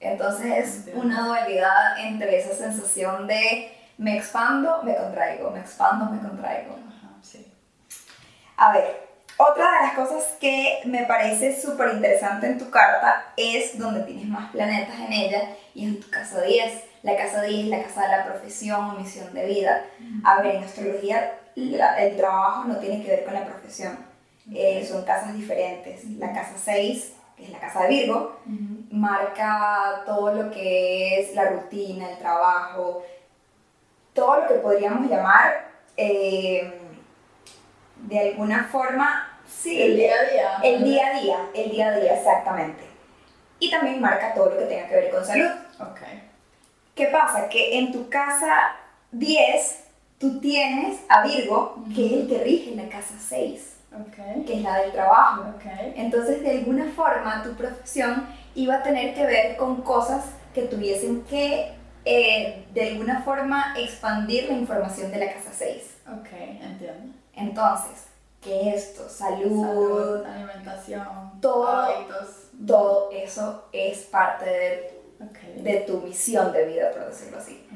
Entonces 0.01 0.87
es 0.87 0.95
una 0.95 1.27
dualidad 1.27 1.99
entre 1.99 2.39
esa 2.39 2.55
sensación 2.55 3.27
de 3.27 3.73
me 3.99 4.17
expando, 4.17 4.83
me 4.83 4.95
contraigo, 4.97 5.51
me 5.51 5.61
expando, 5.61 6.07
me 6.07 6.19
contraigo. 6.21 6.77
A 8.57 8.73
ver, 8.73 9.07
otra 9.37 9.71
de 9.73 9.87
las 9.87 9.95
cosas 9.95 10.25
que 10.41 10.81
me 10.87 11.05
parece 11.05 11.61
súper 11.61 11.95
interesante 11.95 12.47
en 12.47 12.59
tu 12.59 12.71
carta 12.71 13.33
es 13.37 13.79
donde 13.79 14.01
tienes 14.01 14.27
más 14.27 14.51
planetas 14.51 14.99
en 14.99 15.13
ella 15.13 15.43
y 15.75 15.85
es 15.87 15.95
en 15.95 16.01
tu 16.01 16.11
casa 16.11 16.41
10. 16.43 16.85
La 17.03 17.17
casa 17.17 17.43
10 17.43 17.65
es 17.65 17.71
la 17.71 17.83
casa 17.83 18.03
de 18.03 18.17
la 18.17 18.25
profesión 18.25 18.91
o 18.91 18.93
misión 18.99 19.33
de 19.35 19.45
vida. 19.47 19.85
A 20.25 20.41
ver, 20.41 20.57
en 20.57 20.65
astrología 20.65 21.35
la- 21.55 22.03
el 22.03 22.17
trabajo 22.17 22.65
no 22.65 22.77
tiene 22.79 23.03
que 23.05 23.11
ver 23.11 23.25
con 23.25 23.35
la 23.35 23.45
profesión, 23.45 23.99
Eh, 24.55 24.87
son 24.89 25.05
casas 25.05 25.35
diferentes. 25.35 26.05
La 26.19 26.33
casa 26.33 26.53
6, 26.57 27.15
que 27.37 27.45
es 27.45 27.51
la 27.51 27.59
casa 27.59 27.83
de 27.83 27.89
Virgo, 27.89 28.39
Ujú. 28.47 28.85
marca 28.93 30.03
todo 30.07 30.33
lo 30.33 30.51
que 30.53 31.19
es 31.21 31.35
la 31.35 31.47
rutina, 31.51 32.11
el 32.13 32.19
trabajo, 32.19 33.03
todo 34.15 34.41
lo 34.43 34.47
que 34.49 34.55
podríamos 34.55 35.11
llamar 35.11 35.67
eh, 35.97 36.73
de 38.07 38.19
alguna 38.31 38.65
forma, 38.65 39.39
sí, 39.49 39.81
El 39.81 39.97
día 39.97 40.13
a 40.15 40.31
día. 40.33 40.59
el 40.63 40.85
día 40.85 41.07
a 41.09 41.21
día, 41.21 41.37
el 41.55 41.71
día 41.71 41.89
a 41.89 41.97
día, 42.01 42.15
exactamente. 42.17 42.85
Y 43.59 43.71
también 43.71 44.01
marca 44.01 44.35
todo 44.35 44.51
lo 44.51 44.59
que 44.59 44.65
tenga 44.67 44.89
que 44.89 44.95
ver 44.97 45.11
con 45.11 45.25
salud. 45.25 45.51
Ok. 45.81 46.01
¿Qué 46.95 47.07
pasa? 47.07 47.49
Que 47.49 47.79
en 47.79 47.93
tu 47.93 48.09
casa 48.09 48.75
10 49.13 49.85
tú 50.19 50.41
tienes 50.41 50.99
a 51.09 51.23
Virgo, 51.27 51.85
que 51.95 52.07
es 52.07 52.13
el 52.13 52.29
que 52.29 52.39
rige 52.43 52.75
la 52.75 52.89
casa 52.89 53.15
6, 53.19 53.77
Ok. 53.95 54.45
que 54.47 54.55
es 54.55 54.63
la 54.63 54.79
del 54.81 54.93
trabajo. 54.93 55.43
Ok. 55.57 55.65
Entonces, 55.97 56.43
de 56.43 56.51
alguna 56.53 56.87
forma, 56.95 57.43
tu 57.43 57.55
profesión 57.55 58.27
iba 58.55 58.77
a 58.77 58.83
tener 58.83 59.15
que 59.15 59.25
ver 59.27 59.57
con 59.57 59.83
cosas 59.83 60.25
que 60.55 60.63
tuviesen 60.63 61.23
que, 61.25 61.73
eh, 62.05 62.65
de 62.73 62.89
alguna 62.89 63.23
forma, 63.23 63.75
expandir 63.79 64.45
la 64.49 64.55
información 64.55 65.11
de 65.13 65.19
la 65.19 65.33
casa 65.33 65.51
6. 65.53 65.97
Ok, 66.07 66.29
entiendo. 66.63 67.16
Entonces, 67.37 68.07
¿qué 68.41 68.71
es 68.71 68.89
esto? 68.89 69.09
Salud, 69.09 69.65
Salud, 69.65 70.25
alimentación, 70.27 71.41
todo. 71.41 71.69
hábitos. 71.69 72.51
todo 72.67 73.11
eso 73.13 73.65
es 73.73 73.99
parte 74.05 74.45
de, 74.45 75.63
de 75.63 75.81
tu 75.81 75.99
misión 75.99 76.53
de 76.53 76.65
vida, 76.67 76.91
por 76.93 77.07
decirlo 77.07 77.39
así. 77.39 77.69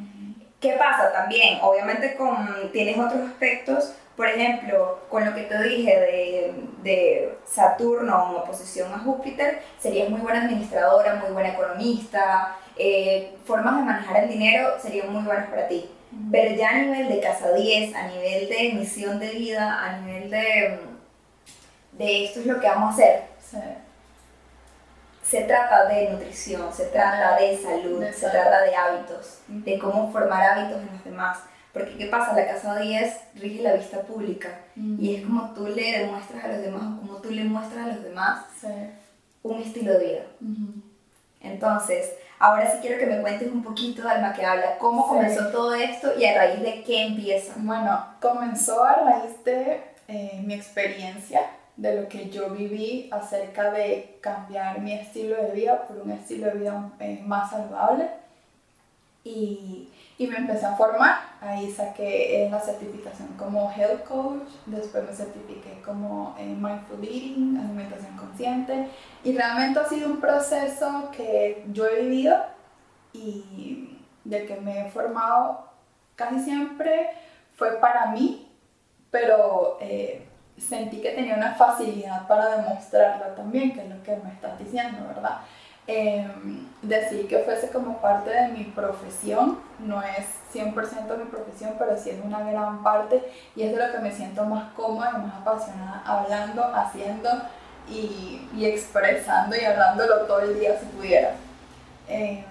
¿Qué 0.61 0.73
pasa 0.73 1.13
también? 1.13 1.59
Obviamente 1.63 2.17
con, 2.17 2.71
tienes 2.73 2.99
otros 2.99 3.23
aspectos, 3.29 3.95
por 4.17 4.29
ejemplo, 4.29 4.99
con 5.09 5.25
lo 5.25 5.35
que 5.35 5.43
te 5.45 5.63
dije 5.63 5.99
de, 5.99 6.55
de 6.83 7.39
Saturno 7.47 8.31
en 8.31 8.37
oposición 8.37 8.93
a 8.93 8.99
Júpiter, 8.99 9.63
serías 9.79 10.11
muy 10.11 10.21
buena 10.21 10.43
administradora, 10.43 11.15
muy 11.15 11.33
buena 11.33 11.51
economista, 11.51 12.57
eh, 12.77 13.37
formas 13.47 13.77
de 13.77 13.83
manejar 13.83 14.25
el 14.25 14.29
dinero 14.29 14.71
serían 14.81 15.13
muy 15.13 15.23
buenas 15.23 15.49
para 15.49 15.67
ti. 15.69 15.91
Pero 16.33 16.57
ya 16.57 16.71
a 16.71 16.79
nivel 16.79 17.09
de 17.09 17.21
casa 17.21 17.53
10, 17.53 17.95
a 17.95 18.09
nivel 18.09 18.49
de 18.49 18.73
misión 18.75 19.19
de 19.21 19.31
vida, 19.31 19.85
a 19.85 19.99
nivel 20.01 20.29
de, 20.31 20.79
de 21.93 22.25
esto 22.25 22.41
es 22.41 22.47
lo 22.47 22.59
que 22.61 22.67
vamos 22.67 22.91
a 22.91 22.95
hacer, 22.95 23.23
Sí. 23.51 23.59
se 25.23 25.43
trata 25.43 25.87
de 25.87 26.11
nutrición, 26.11 26.73
se 26.73 26.87
trata 26.87 27.37
de 27.41 27.57
salud, 27.59 28.01
De 28.01 28.13
se 28.13 28.21
salud. 28.21 28.33
trata 28.33 28.63
de 28.63 28.75
hábitos, 28.75 29.39
de 29.49 29.79
cómo 29.79 30.11
formar 30.13 30.43
hábitos 30.43 30.81
en 30.83 30.93
los 30.93 31.05
demás. 31.05 31.39
Porque 31.73 31.97
¿qué 31.97 32.07
pasa? 32.07 32.33
La 32.35 32.47
casa 32.49 32.77
10 32.81 33.17
rige 33.37 33.63
la 33.63 33.75
vista 33.75 34.01
pública 34.03 34.49
y 34.75 35.15
es 35.15 35.23
como 35.25 35.51
tú 35.55 35.69
le 35.69 35.99
demuestras 36.01 36.45
a 36.45 36.49
los 36.49 36.63
demás 36.63 36.83
o 36.83 37.01
como 37.07 37.19
tú 37.21 37.31
le 37.31 37.45
muestras 37.45 37.85
a 37.87 37.89
los 37.93 38.03
demás 38.03 38.45
Sí. 38.61 38.67
un 39.45 39.63
estilo 39.63 39.93
de 39.97 40.05
vida. 40.05 40.23
Entonces, 41.41 42.13
ahora 42.39 42.71
sí 42.71 42.79
quiero 42.83 42.99
que 42.99 43.07
me 43.07 43.21
cuentes 43.21 43.51
un 43.51 43.63
poquito, 43.63 44.07
Alma, 44.09 44.33
que 44.33 44.45
habla, 44.45 44.79
cómo 44.79 45.03
Sí. 45.05 45.09
comenzó 45.11 45.49
todo 45.51 45.75
esto 45.75 46.13
y 46.19 46.25
a 46.27 46.35
raíz 46.37 46.61
de 46.63 46.83
qué 46.85 47.07
empieza. 47.07 47.55
Bueno, 47.57 48.05
comenzó 48.21 48.85
a 48.85 48.95
raíz 48.97 49.43
de 49.45 49.81
eh, 50.09 50.41
mi 50.45 50.55
experiencia, 50.55 51.41
de 51.77 52.01
lo 52.03 52.09
que 52.09 52.29
yo 52.31 52.51
viví 52.51 53.09
acerca 53.13 53.71
de 53.71 54.19
cambiar 54.21 54.81
mi 54.81 54.93
estilo 54.93 55.37
de 55.43 55.53
vida 55.53 55.87
por 55.87 55.99
un 55.99 56.11
estilo 56.11 56.47
de 56.49 56.53
vida 56.59 56.91
eh, 57.01 57.23
más 57.25 57.51
saludable. 57.51 58.09
Y, 59.23 59.89
y 60.19 60.27
me 60.27 60.37
empecé 60.37 60.67
a 60.67 60.77
formar. 60.77 61.19
Ahí 61.41 61.71
saqué 61.71 62.45
eh, 62.45 62.51
la 62.51 62.61
certificación 62.61 63.29
como 63.37 63.73
Health 63.73 64.05
Coach, 64.05 64.49
después 64.67 65.05
me 65.05 65.13
certifiqué 65.15 65.81
como 65.85 66.35
eh, 66.39 66.47
Mindful 66.47 67.03
Eating, 67.03 67.59
alimentación 67.59 68.17
consciente. 68.17 68.89
Y 69.25 69.37
realmente 69.37 69.81
ha 69.81 69.89
sido 69.89 70.09
un 70.11 70.21
proceso 70.21 71.11
que 71.17 71.65
yo 71.73 71.87
he 71.87 72.03
vivido 72.03 72.37
y 73.13 73.99
de 74.25 74.47
que 74.47 74.57
me 74.57 74.87
he 74.87 74.91
formado 74.91 75.71
casi 76.17 76.41
siempre 76.41 77.11
fue 77.57 77.79
para 77.81 78.07
mí, 78.07 78.47
pero 79.11 79.79
eh, 79.81 80.27
sentí 80.59 81.01
que 81.01 81.11
tenía 81.11 81.35
una 81.35 81.55
facilidad 81.55 82.27
para 82.29 82.57
demostrarlo 82.57 83.27
también, 83.35 83.73
que 83.73 83.83
es 83.83 83.89
lo 83.89 84.03
que 84.03 84.17
me 84.17 84.31
estás 84.31 84.59
diciendo, 84.59 85.07
¿verdad? 85.09 85.41
Eh, 85.93 86.25
decidí 86.83 87.25
que 87.25 87.41
fuese 87.41 87.69
como 87.71 88.01
parte 88.01 88.31
de 88.31 88.47
mi 88.49 88.63
profesión, 88.63 89.59
no 89.81 90.01
es 90.01 90.25
100% 90.55 91.19
mi 91.19 91.25
profesión, 91.25 91.75
pero 91.81 91.99
sí 91.99 92.11
es 92.11 92.25
una 92.25 92.49
gran 92.49 92.85
parte 92.85 93.21
y 93.57 93.65
es 93.65 93.73
de 93.77 93.85
lo 93.85 93.93
que 93.93 93.99
me 93.99 94.13
siento 94.13 94.45
más 94.45 94.73
cómoda 94.75 95.15
y 95.17 95.27
más 95.27 95.35
apasionada 95.41 96.05
hablando, 96.07 96.63
haciendo 96.73 97.29
y, 97.89 98.49
y 98.57 98.67
expresando 98.67 99.57
y 99.57 99.65
hablándolo 99.65 100.27
todo 100.27 100.43
el 100.43 100.61
día 100.61 100.79
si 100.79 100.87
pudiera. 100.87 101.33
Eh, 102.09 102.45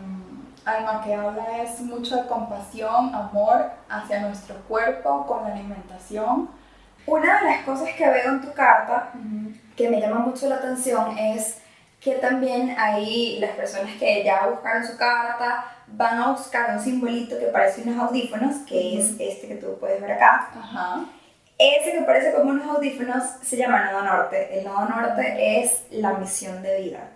Alma 0.66 1.02
que 1.02 1.16
habla 1.16 1.64
es 1.64 1.80
mucho 1.80 2.18
de 2.18 2.28
compasión, 2.28 3.16
amor 3.16 3.72
hacia 3.88 4.20
nuestro 4.20 4.56
cuerpo 4.68 5.26
con 5.26 5.46
la 5.46 5.54
alimentación. 5.54 6.50
Una 7.08 7.40
de 7.40 7.46
las 7.46 7.64
cosas 7.64 7.90
que 7.98 8.08
veo 8.08 8.32
en 8.32 8.42
tu 8.42 8.52
carta 8.52 9.14
que 9.78 9.90
me 9.90 10.02
llama 10.02 10.20
mucho 10.20 10.50
la 10.50 10.56
atención 10.56 11.18
es 11.18 11.59
que 12.00 12.16
también 12.16 12.76
hay 12.78 13.40
las 13.40 13.52
personas 13.52 13.92
que 14.00 14.24
ya 14.24 14.48
buscaron 14.48 14.86
su 14.86 14.98
carta, 14.98 15.66
van 15.88 16.20
a 16.20 16.32
buscar 16.32 16.76
un 16.76 16.82
simbolito 16.82 17.38
que 17.38 17.48
parece 17.48 17.82
unos 17.82 18.08
audífonos, 18.08 18.58
que 18.68 19.00
es 19.00 19.16
este 19.20 19.48
que 19.48 19.56
tú 19.56 19.78
puedes 19.80 20.02
ver 20.02 20.14
acá. 20.14 20.50
Ajá. 20.56 21.06
Ese 21.58 21.92
que 21.92 22.02
parece 22.04 22.32
como 22.32 22.52
unos 22.52 22.70
audífonos 22.70 23.22
se 23.42 23.58
llama 23.58 23.92
Nodo 23.92 24.04
Norte. 24.04 24.58
El 24.58 24.64
Nodo 24.64 24.88
Norte 24.88 25.62
es 25.62 25.84
la 25.92 26.14
misión 26.14 26.64
de 26.64 26.82
vida. 26.82 27.10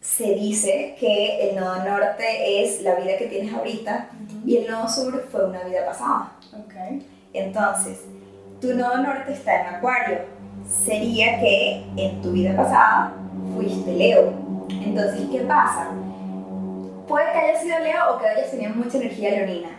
Se 0.00 0.34
dice 0.34 0.96
que 0.98 1.50
el 1.50 1.56
Nodo 1.56 1.84
Norte 1.84 2.62
es 2.62 2.82
la 2.82 2.94
vida 2.94 3.18
que 3.18 3.26
tienes 3.26 3.52
ahorita 3.52 4.10
y 4.46 4.58
el 4.58 4.70
Nodo 4.70 4.88
Sur 4.88 5.26
fue 5.28 5.44
una 5.44 5.64
vida 5.64 5.84
pasada. 5.84 6.32
Entonces, 7.32 8.04
tu 8.60 8.74
Nodo 8.74 8.98
Norte 8.98 9.32
está 9.32 9.60
en 9.60 9.74
Acuario. 9.74 10.18
Sería 10.84 11.40
que 11.40 11.84
en 11.96 12.22
tu 12.22 12.30
vida 12.30 12.54
pasada 12.54 13.12
fuiste 13.58 13.92
Leo. 13.92 14.32
Entonces, 14.68 15.28
¿qué 15.30 15.40
pasa? 15.40 15.90
Puede 17.06 17.32
que 17.32 17.38
hayas 17.38 17.62
sido 17.62 17.78
Leo 17.80 18.14
o 18.14 18.18
que 18.18 18.26
hayas 18.28 18.50
tenido 18.50 18.74
mucha 18.74 18.98
energía 18.98 19.30
leonina. 19.30 19.70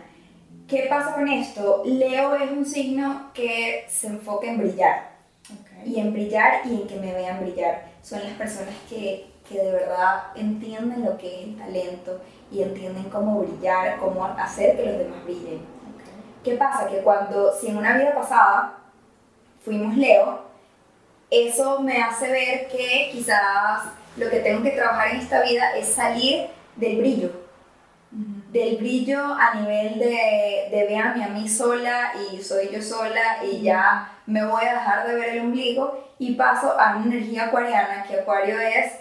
¿Qué 0.68 0.86
pasa 0.88 1.14
con 1.14 1.28
esto? 1.28 1.82
Leo 1.84 2.34
es 2.34 2.50
un 2.50 2.64
signo 2.64 3.30
que 3.34 3.86
se 3.88 4.08
enfoca 4.08 4.46
en 4.48 4.58
brillar. 4.58 5.10
Ok. 5.52 5.86
Y 5.86 5.98
en 5.98 6.12
brillar 6.12 6.60
y 6.64 6.82
en 6.82 6.86
que 6.86 6.96
me 6.96 7.12
vean 7.12 7.40
brillar. 7.40 7.86
Son 8.02 8.22
las 8.22 8.32
personas 8.34 8.74
que, 8.88 9.26
que 9.48 9.58
de 9.58 9.72
verdad 9.72 10.24
entienden 10.36 11.04
lo 11.04 11.16
que 11.16 11.26
es 11.26 11.48
el 11.48 11.56
talento 11.56 12.20
y 12.52 12.62
entienden 12.62 13.04
cómo 13.04 13.40
brillar, 13.40 13.98
cómo 13.98 14.24
hacer 14.24 14.76
que 14.76 14.86
los 14.86 14.98
demás 14.98 15.24
brillen. 15.24 15.56
Ok. 15.56 16.44
¿Qué 16.44 16.54
pasa? 16.56 16.88
Que 16.88 16.98
cuando, 16.98 17.52
si 17.52 17.68
en 17.68 17.78
una 17.78 17.96
vida 17.96 18.14
pasada 18.14 18.78
fuimos 19.64 19.96
Leo, 19.96 20.49
eso 21.30 21.80
me 21.80 22.02
hace 22.02 22.30
ver 22.30 22.68
que 22.68 23.10
quizás 23.12 23.84
lo 24.16 24.28
que 24.28 24.40
tengo 24.40 24.62
que 24.62 24.70
trabajar 24.70 25.12
en 25.12 25.20
esta 25.20 25.42
vida 25.42 25.76
es 25.76 25.88
salir 25.88 26.48
del 26.76 26.98
brillo, 26.98 27.30
del 28.10 28.76
brillo 28.78 29.22
a 29.22 29.54
nivel 29.54 29.98
de, 29.98 30.68
de 30.70 30.86
véanme 30.88 31.24
a 31.24 31.28
mí 31.28 31.48
sola 31.48 32.12
y 32.32 32.42
soy 32.42 32.70
yo 32.72 32.82
sola 32.82 33.38
y 33.44 33.62
ya 33.62 34.18
me 34.26 34.44
voy 34.44 34.64
a 34.64 34.74
dejar 34.74 35.06
de 35.06 35.14
ver 35.14 35.28
el 35.30 35.40
ombligo 35.40 36.14
y 36.18 36.34
paso 36.34 36.78
a 36.78 36.96
una 36.96 37.06
energía 37.06 37.46
acuariana, 37.46 38.04
que 38.06 38.20
acuario 38.20 38.58
es 38.60 38.92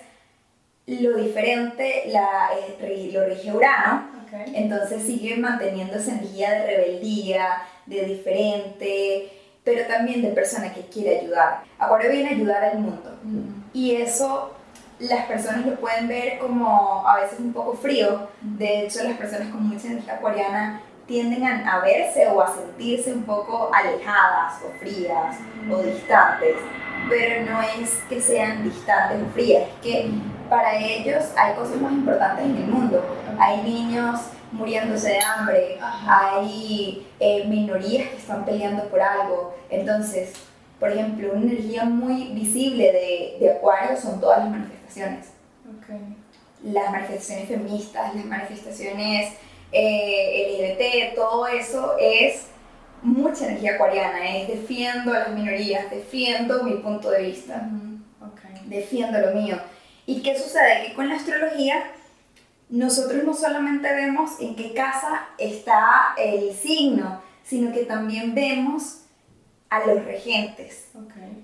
lo 0.87 1.17
diferente, 1.17 2.05
la, 2.07 2.49
eh, 2.55 3.11
lo 3.13 3.25
rige 3.25 3.51
Urano, 3.51 4.07
entonces 4.53 5.03
sigue 5.03 5.37
manteniendo 5.37 5.97
esa 5.97 6.11
energía 6.11 6.51
de 6.51 6.65
rebeldía, 6.65 7.61
de 7.85 8.05
diferente, 8.05 9.29
pero 9.63 9.87
también 9.87 10.21
de 10.21 10.29
persona 10.29 10.73
que 10.73 10.81
quiere 10.87 11.19
ayudar. 11.19 11.63
Acuario 11.77 12.11
viene 12.11 12.29
a 12.29 12.33
ayudar 12.33 12.63
al 12.63 12.79
mundo. 12.79 13.17
Y 13.73 13.95
eso 13.95 14.51
las 14.99 15.25
personas 15.25 15.65
lo 15.65 15.75
pueden 15.75 16.07
ver 16.07 16.39
como 16.39 17.07
a 17.07 17.19
veces 17.21 17.39
un 17.39 17.53
poco 17.53 17.73
frío. 17.73 18.27
De 18.41 18.85
hecho, 18.85 19.03
las 19.03 19.17
personas 19.17 19.49
con 19.49 19.63
mucha 19.67 19.87
energía 19.87 20.15
acuariana 20.15 20.81
tienden 21.07 21.43
a, 21.43 21.75
a 21.75 21.79
verse 21.79 22.27
o 22.27 22.41
a 22.41 22.53
sentirse 22.53 23.13
un 23.13 23.23
poco 23.23 23.71
alejadas 23.73 24.61
o 24.63 24.79
frías 24.79 25.37
o 25.71 25.77
distantes. 25.81 26.55
Pero 27.09 27.49
no 27.49 27.61
es 27.61 28.01
que 28.09 28.21
sean 28.21 28.63
distantes 28.63 29.21
o 29.21 29.33
frías, 29.33 29.63
es 29.63 29.81
que 29.81 30.11
para 30.49 30.75
ellos 30.77 31.25
hay 31.37 31.53
cosas 31.53 31.77
más 31.77 31.91
importantes 31.91 32.45
en 32.45 32.57
el 32.57 32.67
mundo. 32.67 33.03
Hay 33.39 33.61
niños 33.61 34.19
muriéndose 34.51 35.09
de 35.09 35.19
hambre, 35.19 35.77
Ajá. 35.81 36.39
hay 36.39 37.07
eh, 37.19 37.45
minorías 37.45 38.09
que 38.09 38.17
están 38.17 38.45
peleando 38.45 38.83
por 38.85 39.01
algo. 39.01 39.55
Entonces, 39.69 40.33
por 40.79 40.91
ejemplo, 40.91 41.33
una 41.33 41.51
energía 41.51 41.83
muy 41.83 42.29
visible 42.29 42.91
de, 42.91 43.37
de 43.39 43.51
Acuario 43.51 43.97
son 43.97 44.19
todas 44.19 44.39
las 44.39 44.49
manifestaciones. 44.49 45.27
Las 46.63 46.91
manifestaciones 46.91 47.47
feministas, 47.47 48.15
las 48.15 48.25
manifestaciones 48.25 49.33
eh, 49.71 50.75
LGBT, 50.77 51.15
todo 51.15 51.47
eso 51.47 51.95
es 51.99 52.47
mucha 53.01 53.45
energía 53.47 53.75
acuariana, 53.75 54.37
es 54.37 54.47
defiendo 54.47 55.13
a 55.13 55.19
las 55.19 55.29
minorías, 55.29 55.89
defiendo 55.89 56.63
mi 56.63 56.73
punto 56.75 57.11
de 57.11 57.23
vista, 57.23 57.69
defiendo 58.65 59.19
lo 59.19 59.31
mío. 59.31 59.57
¿Y 60.05 60.21
qué 60.21 60.37
sucede? 60.37 60.87
Que 60.87 60.93
con 60.95 61.07
la 61.07 61.15
astrología 61.15 61.83
nosotros 62.69 63.23
no 63.23 63.33
solamente 63.33 63.93
vemos 63.93 64.39
en 64.39 64.55
qué 64.55 64.73
casa 64.73 65.27
está 65.37 66.13
el 66.17 66.53
signo, 66.53 67.21
sino 67.43 67.71
que 67.71 67.85
también 67.85 68.35
vemos 68.35 69.01
a 69.69 69.85
los 69.85 70.03
regentes. 70.05 70.89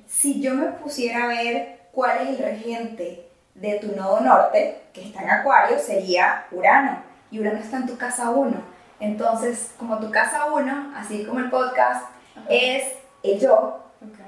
Si 0.08 0.42
yo 0.42 0.54
me 0.54 0.68
pusiera 0.68 1.24
a 1.26 1.28
ver 1.28 1.88
cuál 1.92 2.22
es 2.22 2.30
el 2.30 2.38
regente 2.38 3.28
de 3.56 3.80
tu 3.80 3.96
nodo 3.96 4.20
norte, 4.22 4.82
que 4.94 5.04
está 5.04 5.24
en 5.24 5.30
Acuario, 5.30 5.80
sería 5.80 6.46
Urano. 6.52 7.04
Y 7.32 7.40
Urano 7.40 7.60
está 7.60 7.78
en 7.78 7.88
tu 7.88 7.98
casa 7.98 8.30
1. 8.30 8.54
Entonces, 9.00 9.72
como 9.78 10.00
tu 10.00 10.12
casa 10.12 10.46
1, 10.52 10.94
así 10.96 11.26
como 11.26 11.40
el 11.40 11.50
podcast, 11.50 12.06
es 12.50 12.84
el 13.24 13.40
yo, 13.40 13.82
Ok. 14.02 14.20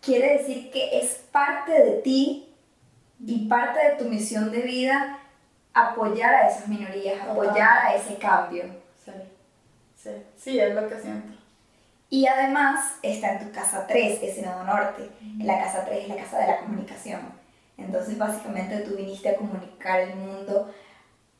quiere 0.00 0.38
decir 0.38 0.70
que 0.70 0.98
es 0.98 1.24
parte 1.32 1.72
de 1.72 1.92
ti 2.02 2.48
y 3.24 3.48
parte 3.48 3.80
de 3.88 3.96
tu 3.96 4.04
misión 4.04 4.50
de 4.52 4.60
vida 4.60 5.18
apoyar 5.74 6.34
a 6.34 6.48
esas 6.48 6.68
minorías, 6.68 7.20
apoyar 7.28 7.86
a 7.86 7.94
ese 7.94 8.16
cambio. 8.16 8.64
Sí. 9.04 9.12
Sí. 9.96 10.10
Sí, 10.36 10.58
es 10.60 10.74
lo 10.74 10.88
que 10.88 10.98
siento. 11.00 11.32
Y 12.10 12.26
además 12.26 12.96
está 13.02 13.32
en 13.34 13.46
tu 13.46 13.52
casa 13.52 13.86
3, 13.86 14.22
ese 14.22 14.42
nodo 14.42 14.64
norte. 14.64 15.08
La 15.38 15.58
casa 15.62 15.84
3 15.84 16.02
es 16.02 16.08
la 16.08 16.16
casa 16.16 16.38
de 16.40 16.46
la 16.48 16.58
comunicación. 16.58 17.20
Entonces, 17.78 18.18
básicamente, 18.18 18.78
tú 18.80 18.96
viniste 18.96 19.30
a 19.30 19.36
comunicar 19.36 20.00
al 20.00 20.16
mundo 20.16 20.72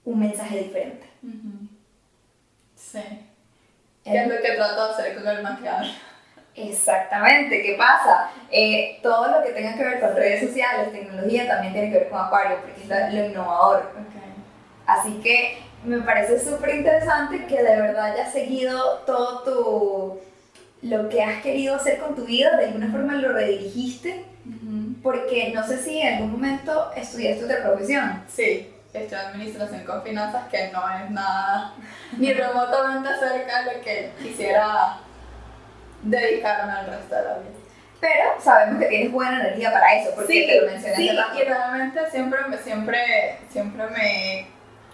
un 0.05 0.19
mensaje 0.19 0.59
diferente. 0.61 1.07
Sí. 2.75 3.01
¿Qué 4.05 4.17
es 4.19 4.27
Eh, 4.27 4.27
lo 4.27 4.41
que 4.43 4.53
trato 4.53 4.87
de 4.87 4.93
hacer 4.93 5.15
con 5.15 5.29
el 5.29 5.43
maquillaje? 5.43 5.93
Exactamente, 6.55 7.63
¿qué 7.63 7.75
pasa? 7.79 8.31
Eh, 8.51 8.99
todo 9.03 9.29
lo 9.29 9.43
que 9.45 9.53
tenga 9.53 9.75
que 9.75 9.85
ver 9.85 10.01
con 10.01 10.15
redes 10.17 10.47
sociales, 10.49 10.93
tecnología, 10.93 11.49
también 11.49 11.73
tiene 11.73 11.91
que 11.91 11.99
ver 12.01 12.09
con 12.11 12.21
Acuario, 12.21 12.59
porque 12.61 12.83
es 12.83 12.89
lo, 12.89 13.21
lo 13.21 13.27
innovador. 13.27 13.93
Ok. 13.99 14.22
Así 14.99 15.21
que 15.23 15.59
me 15.85 15.99
parece 16.01 16.39
súper 16.43 16.77
interesante 16.77 17.47
que 17.47 17.57
de 17.63 17.77
verdad 17.81 18.13
hayas 18.13 18.33
seguido 18.33 18.99
todo 19.07 19.43
tu 19.43 20.21
lo 20.89 21.09
que 21.09 21.23
has 21.23 21.41
querido 21.43 21.77
hacer 21.77 21.99
con 21.99 22.15
tu 22.17 22.25
vida, 22.25 22.57
de 22.57 22.67
alguna 22.67 22.91
forma 22.91 23.15
lo 23.15 23.33
redirigiste, 23.33 24.25
porque 25.03 25.53
no 25.55 25.65
sé 25.67 25.79
si 25.79 26.01
en 26.01 26.15
algún 26.15 26.33
momento 26.33 26.91
estudiaste 26.97 27.45
otra 27.45 27.63
profesión. 27.63 28.25
Sí, 28.29 28.69
en 28.93 29.15
administración 29.15 29.85
con 29.85 30.03
finanzas, 30.03 30.49
que 30.51 30.71
no 30.73 30.83
es 30.91 31.09
nada 31.11 31.75
ni 32.19 32.33
remotamente 32.33 33.09
cerca 33.19 33.63
de 33.63 33.77
lo 33.77 33.81
que 33.81 34.11
quisiera 34.21 34.99
dedicarme 36.03 36.73
al 36.73 36.87
resto 36.87 37.15
de 37.15 37.23
la 37.23 37.35
vida. 37.39 37.51
Pero 38.01 38.25
sabemos 38.41 38.81
que 38.83 38.87
tienes 38.89 39.13
buena 39.13 39.41
energía 39.41 39.73
para 39.73 39.95
eso, 39.95 40.11
porque 40.17 40.33
sí, 40.33 40.47
te 40.47 40.61
lo 40.61 40.67
mencioné 40.67 40.97
sí, 40.97 41.11
y 41.41 41.45
realmente 41.45 42.01
siempre, 42.11 42.41
me- 42.49 42.59
siempre, 42.59 43.39
siempre 43.51 43.87
me 43.87 44.47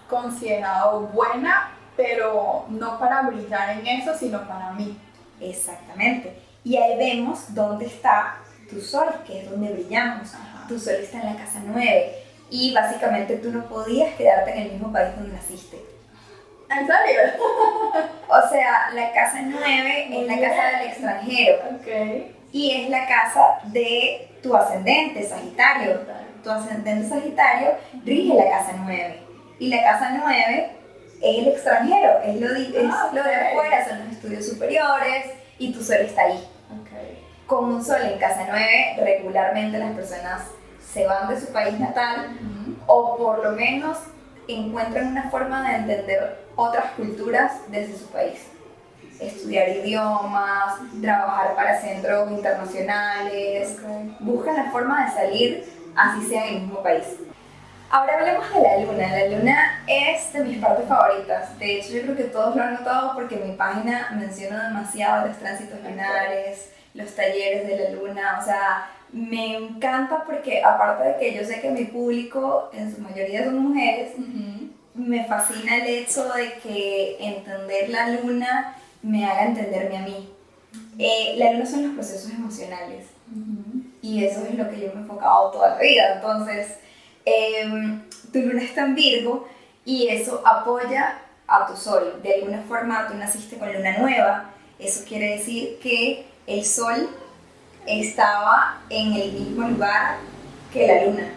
considerado 0.09 1.01
buena, 1.01 1.71
pero 1.95 2.65
no 2.69 2.99
para 2.99 3.21
brillar 3.23 3.77
en 3.77 3.87
eso, 3.87 4.17
sino 4.17 4.47
para 4.47 4.71
mí. 4.73 4.97
Exactamente. 5.39 6.39
Y 6.63 6.77
ahí 6.77 6.97
vemos 6.97 7.53
dónde 7.53 7.85
está 7.85 8.37
tu 8.69 8.81
sol, 8.81 9.07
que 9.25 9.41
es 9.41 9.49
donde 9.49 9.71
brillamos. 9.73 10.33
Ajá. 10.33 10.67
Tu 10.67 10.79
sol 10.79 10.95
está 10.95 11.21
en 11.21 11.33
la 11.33 11.39
casa 11.43 11.61
9. 11.65 12.15
Y 12.51 12.73
básicamente 12.73 13.37
tú 13.37 13.51
no 13.51 13.63
podías 13.65 14.13
quedarte 14.15 14.51
en 14.51 14.57
el 14.59 14.71
mismo 14.73 14.91
país 14.91 15.15
donde 15.15 15.33
naciste. 15.33 15.77
¿En 16.69 16.85
serio? 16.85 17.21
O 18.31 18.47
sea, 18.47 18.91
la 18.93 19.11
casa 19.11 19.39
9 19.41 20.07
es 20.21 20.27
la 20.27 20.39
casa 20.47 20.77
del 20.77 20.87
extranjero 20.89 21.57
Ok. 21.75 22.27
y 22.53 22.71
es 22.83 22.89
la 22.91 23.07
casa 23.07 23.59
de 23.63 24.29
tu 24.43 24.55
ascendente, 24.55 25.27
Sagitario. 25.27 26.01
Tu 26.43 26.51
ascendente 26.51 27.09
Sagitario 27.09 27.71
rige 28.05 28.35
la 28.35 28.47
casa 28.51 28.73
9. 28.77 29.19
Y 29.59 29.67
la 29.69 29.83
casa 29.83 30.11
9 30.23 30.71
es 31.21 31.37
el 31.39 31.47
extranjero, 31.49 32.19
es 32.25 32.35
lo, 32.39 32.47
es 32.55 32.91
Ah, 32.93 33.09
lo 33.13 33.23
de 33.23 33.35
afuera, 33.35 33.87
son 33.87 33.99
los 33.99 34.13
estudios 34.13 34.47
superiores 34.47 35.25
y 35.57 35.73
tu 35.73 35.83
sol 35.83 35.97
está 35.97 36.23
ahí. 36.23 36.47
Ok. 36.81 37.47
Con 37.47 37.65
un 37.65 37.83
sol 37.83 38.01
en 38.03 38.17
casa 38.19 38.45
9, 38.47 38.97
regularmente 39.03 39.77
las 39.77 39.91
personas 39.93 40.43
se 40.93 41.05
van 41.05 41.27
de 41.29 41.39
su 41.39 41.51
país 41.51 41.77
natal 41.79 42.29
o 42.87 43.17
por 43.17 43.43
lo 43.43 43.51
menos 43.51 43.97
encuentran 44.47 45.07
una 45.09 45.29
forma 45.29 45.69
de 45.69 45.75
entender 45.77 46.39
otras 46.55 46.91
culturas 46.93 47.51
desde 47.67 47.97
su 47.97 48.07
país. 48.07 48.39
Estudiar 49.19 49.67
idiomas, 49.69 50.75
trabajar 51.01 51.53
para 51.55 51.79
centros 51.81 52.31
internacionales, 52.31 53.77
Ok. 53.83 54.19
buscan 54.21 54.55
la 54.55 54.71
forma 54.71 55.05
de 55.05 55.11
salir 55.11 55.73
así 55.95 56.25
sea 56.27 56.47
en 56.47 56.55
el 56.55 56.61
mismo 56.61 56.81
país. 56.81 57.03
Ahora 57.91 58.19
hablemos 58.19 58.53
de 58.53 58.61
la 58.61 58.77
luna. 58.77 59.17
La 59.17 59.27
luna 59.35 59.83
es 59.87 60.31
de 60.31 60.43
mis 60.43 60.59
partes 60.59 60.87
favoritas. 60.87 61.57
De 61.57 61.79
hecho, 61.79 61.93
yo 61.93 62.01
creo 62.03 62.15
que 62.15 62.23
todos 62.25 62.55
lo 62.55 62.61
han 62.61 62.75
notado 62.75 63.15
porque 63.15 63.35
en 63.35 63.49
mi 63.49 63.55
página 63.55 64.09
menciono 64.11 64.61
demasiado 64.61 65.27
los 65.27 65.37
tránsitos 65.37 65.81
lunares, 65.81 66.69
los 66.93 67.15
talleres 67.15 67.67
de 67.67 67.77
la 67.77 67.89
luna. 67.89 68.37
O 68.39 68.45
sea, 68.45 68.91
me 69.11 69.55
encanta 69.57 70.23
porque 70.23 70.63
aparte 70.63 71.09
de 71.09 71.17
que 71.17 71.33
yo 71.33 71.43
sé 71.43 71.61
que 71.61 71.71
mi 71.71 71.85
público 71.85 72.69
en 72.73 72.93
su 72.93 73.01
mayoría 73.01 73.45
son 73.45 73.57
mujeres, 73.57 74.11
me 74.93 75.25
fascina 75.25 75.77
el 75.77 75.87
hecho 75.87 76.31
de 76.33 76.53
que 76.61 77.17
entender 77.19 77.89
la 77.89 78.09
luna 78.09 78.75
me 79.01 79.25
haga 79.25 79.45
entenderme 79.45 79.97
a 79.97 80.01
mí. 80.01 80.29
Eh, 80.99 81.35
la 81.37 81.53
luna 81.53 81.65
son 81.65 81.87
los 81.87 81.93
procesos 81.95 82.29
emocionales 82.31 83.05
y 84.01 84.25
eso 84.25 84.45
es 84.45 84.53
lo 84.55 84.69
que 84.69 84.79
yo 84.79 84.87
me 84.87 84.99
he 84.99 85.03
enfocado 85.03 85.49
toda 85.49 85.69
la 85.69 85.79
vida. 85.79 86.13
Entonces, 86.15 86.75
em, 87.25 88.03
tu 88.31 88.39
luna 88.39 88.63
está 88.63 88.85
en 88.85 88.95
Virgo 88.95 89.47
y 89.85 90.07
eso 90.07 90.41
apoya 90.45 91.19
a 91.47 91.65
tu 91.67 91.75
sol. 91.75 92.19
De 92.21 92.35
alguna 92.35 92.61
forma 92.67 93.07
tú 93.07 93.15
naciste 93.15 93.57
con 93.57 93.73
luna 93.73 93.97
nueva. 93.97 94.51
Eso 94.77 95.03
quiere 95.07 95.37
decir 95.37 95.79
que 95.81 96.25
el 96.47 96.63
sol 96.63 97.09
estaba 97.85 98.81
en 98.89 99.13
el 99.13 99.31
mismo 99.33 99.67
lugar 99.67 100.17
que 100.71 100.87
la 100.87 101.05
luna. 101.05 101.33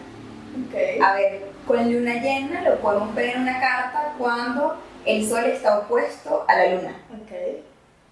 A 1.03 1.13
ver, 1.15 1.45
con 1.67 1.91
luna 1.91 2.15
llena 2.15 2.61
lo 2.61 2.79
podemos 2.79 3.13
ver 3.15 3.35
en 3.35 3.41
una 3.41 3.59
carta 3.59 4.13
cuando 4.17 4.77
el 5.05 5.27
sol 5.27 5.45
está 5.45 5.79
opuesto 5.79 6.45
a 6.47 6.55
la 6.55 6.75
luna. 6.75 6.95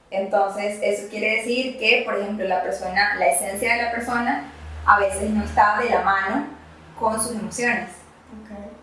Entonces, 0.10 0.80
eso 0.82 1.08
quiere 1.10 1.38
decir 1.38 1.78
que, 1.78 2.02
por 2.04 2.18
ejemplo, 2.18 2.46
la 2.46 2.62
persona, 2.64 3.16
la 3.16 3.28
esencia 3.28 3.76
de 3.76 3.84
la 3.84 3.92
persona 3.92 4.52
a 4.86 5.00
veces 5.00 5.30
no 5.30 5.44
está 5.44 5.80
de 5.80 5.90
la 5.90 6.02
mano 6.02 6.61
con 7.02 7.20
sus 7.22 7.32
emociones. 7.32 7.90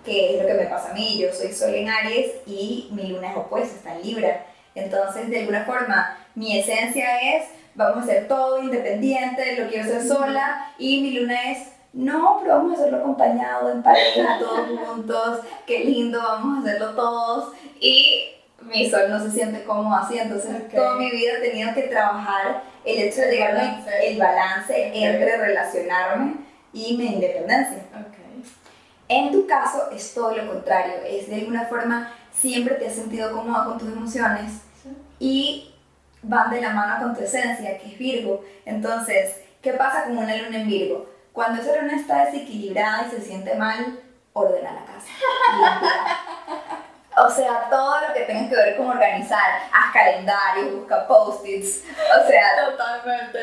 Que 0.05 0.35
es 0.35 0.43
lo 0.43 0.49
que 0.49 0.55
me 0.55 0.67
pasa 0.67 0.91
a 0.91 0.95
mí. 0.95 1.19
Yo 1.19 1.33
soy 1.33 1.53
sol 1.53 1.75
en 1.75 1.89
Aries 1.89 2.33
y 2.47 2.89
mi 2.93 3.07
luna 3.09 3.31
es 3.31 3.37
opuesta, 3.37 3.77
está 3.77 3.95
en 3.95 4.03
Libra. 4.03 4.45
Entonces, 4.75 5.31
de 5.31 5.41
alguna 5.41 5.65
forma, 5.65 6.19
mi 6.35 6.59
esencia 6.59 7.19
es, 7.37 7.45
vamos 7.75 7.99
a 7.99 8.03
hacer 8.03 8.29
todo 8.29 8.63
independiente, 8.63 9.57
lo 9.57 9.69
quiero 9.69 9.85
hacer 9.85 10.07
sola, 10.07 10.73
y 10.79 11.01
mi 11.01 11.13
luna 11.13 11.51
es, 11.51 11.69
no, 11.93 12.39
pero 12.41 12.57
vamos 12.57 12.73
a 12.73 12.81
hacerlo 12.81 12.99
acompañado, 12.99 13.73
en 13.73 13.83
pareja, 13.83 14.39
todos 14.41 14.69
juntos, 14.87 15.41
qué 15.67 15.81
lindo, 15.81 16.21
vamos 16.23 16.59
a 16.59 16.69
hacerlo 16.69 16.95
todos. 16.95 17.55
Y 17.81 18.31
mi 18.61 18.89
sol 18.89 19.03
no 19.09 19.21
se 19.21 19.31
siente 19.31 19.65
cómodo 19.65 19.97
así, 19.97 20.19
entonces 20.19 20.69
toda 20.69 20.97
mi 20.97 21.11
vida 21.11 21.33
he 21.39 21.49
tenido 21.49 21.75
que 21.75 21.83
trabajar 21.83 22.63
el 22.85 22.99
hecho 22.99 23.23
de 23.23 23.33
llegar 23.33 23.57
al 23.57 23.85
el 24.03 24.19
balance 24.19 24.91
entre 24.95 25.37
relacionarme 25.37 26.48
y 26.73 26.97
mi 26.97 27.07
independencia. 27.07 27.83
En 29.09 29.33
tu 29.33 29.47
caso 29.47 29.91
es 29.91 30.13
todo 30.13 30.37
lo 30.37 30.47
contrario, 30.47 30.95
es 31.07 31.29
de 31.29 31.37
alguna 31.37 31.65
forma 31.67 32.13
siempre 32.33 32.75
te 32.75 32.87
has 32.87 32.95
sentido 32.95 33.33
cómoda 33.33 33.65
con 33.65 33.79
tus 33.79 33.89
emociones 33.89 34.61
y 35.19 35.75
van 36.23 36.51
de 36.51 36.61
la 36.61 36.71
mano 36.71 37.03
con 37.03 37.17
tu 37.17 37.23
esencia, 37.23 37.79
que 37.79 37.93
es 37.93 37.99
Virgo. 37.99 38.45
Entonces, 38.65 39.37
¿qué 39.63 39.73
pasa 39.73 40.05
con 40.05 40.19
una 40.19 40.37
luna 40.37 40.61
en 40.61 40.69
Virgo? 40.69 41.09
Cuando 41.33 41.63
esa 41.63 41.81
luna 41.81 41.97
está 41.97 42.27
desequilibrada 42.27 43.07
y 43.07 43.11
se 43.11 43.21
siente 43.23 43.55
mal, 43.55 43.99
ordena 44.33 44.73
la 44.73 44.85
casa. 44.85 45.07
O 47.21 47.31
sea, 47.31 47.69
todo 47.69 48.01
lo 48.01 48.15
que 48.15 48.21
tenga 48.21 48.49
que 48.49 48.55
ver 48.55 48.77
con 48.77 48.91
organizar, 48.91 49.63
haz 49.73 49.93
calendario, 49.93 50.77
busca 50.77 51.07
post-its, 51.09 51.83
o 52.17 52.27
sea... 52.29 52.71
Totalmente, 52.71 53.39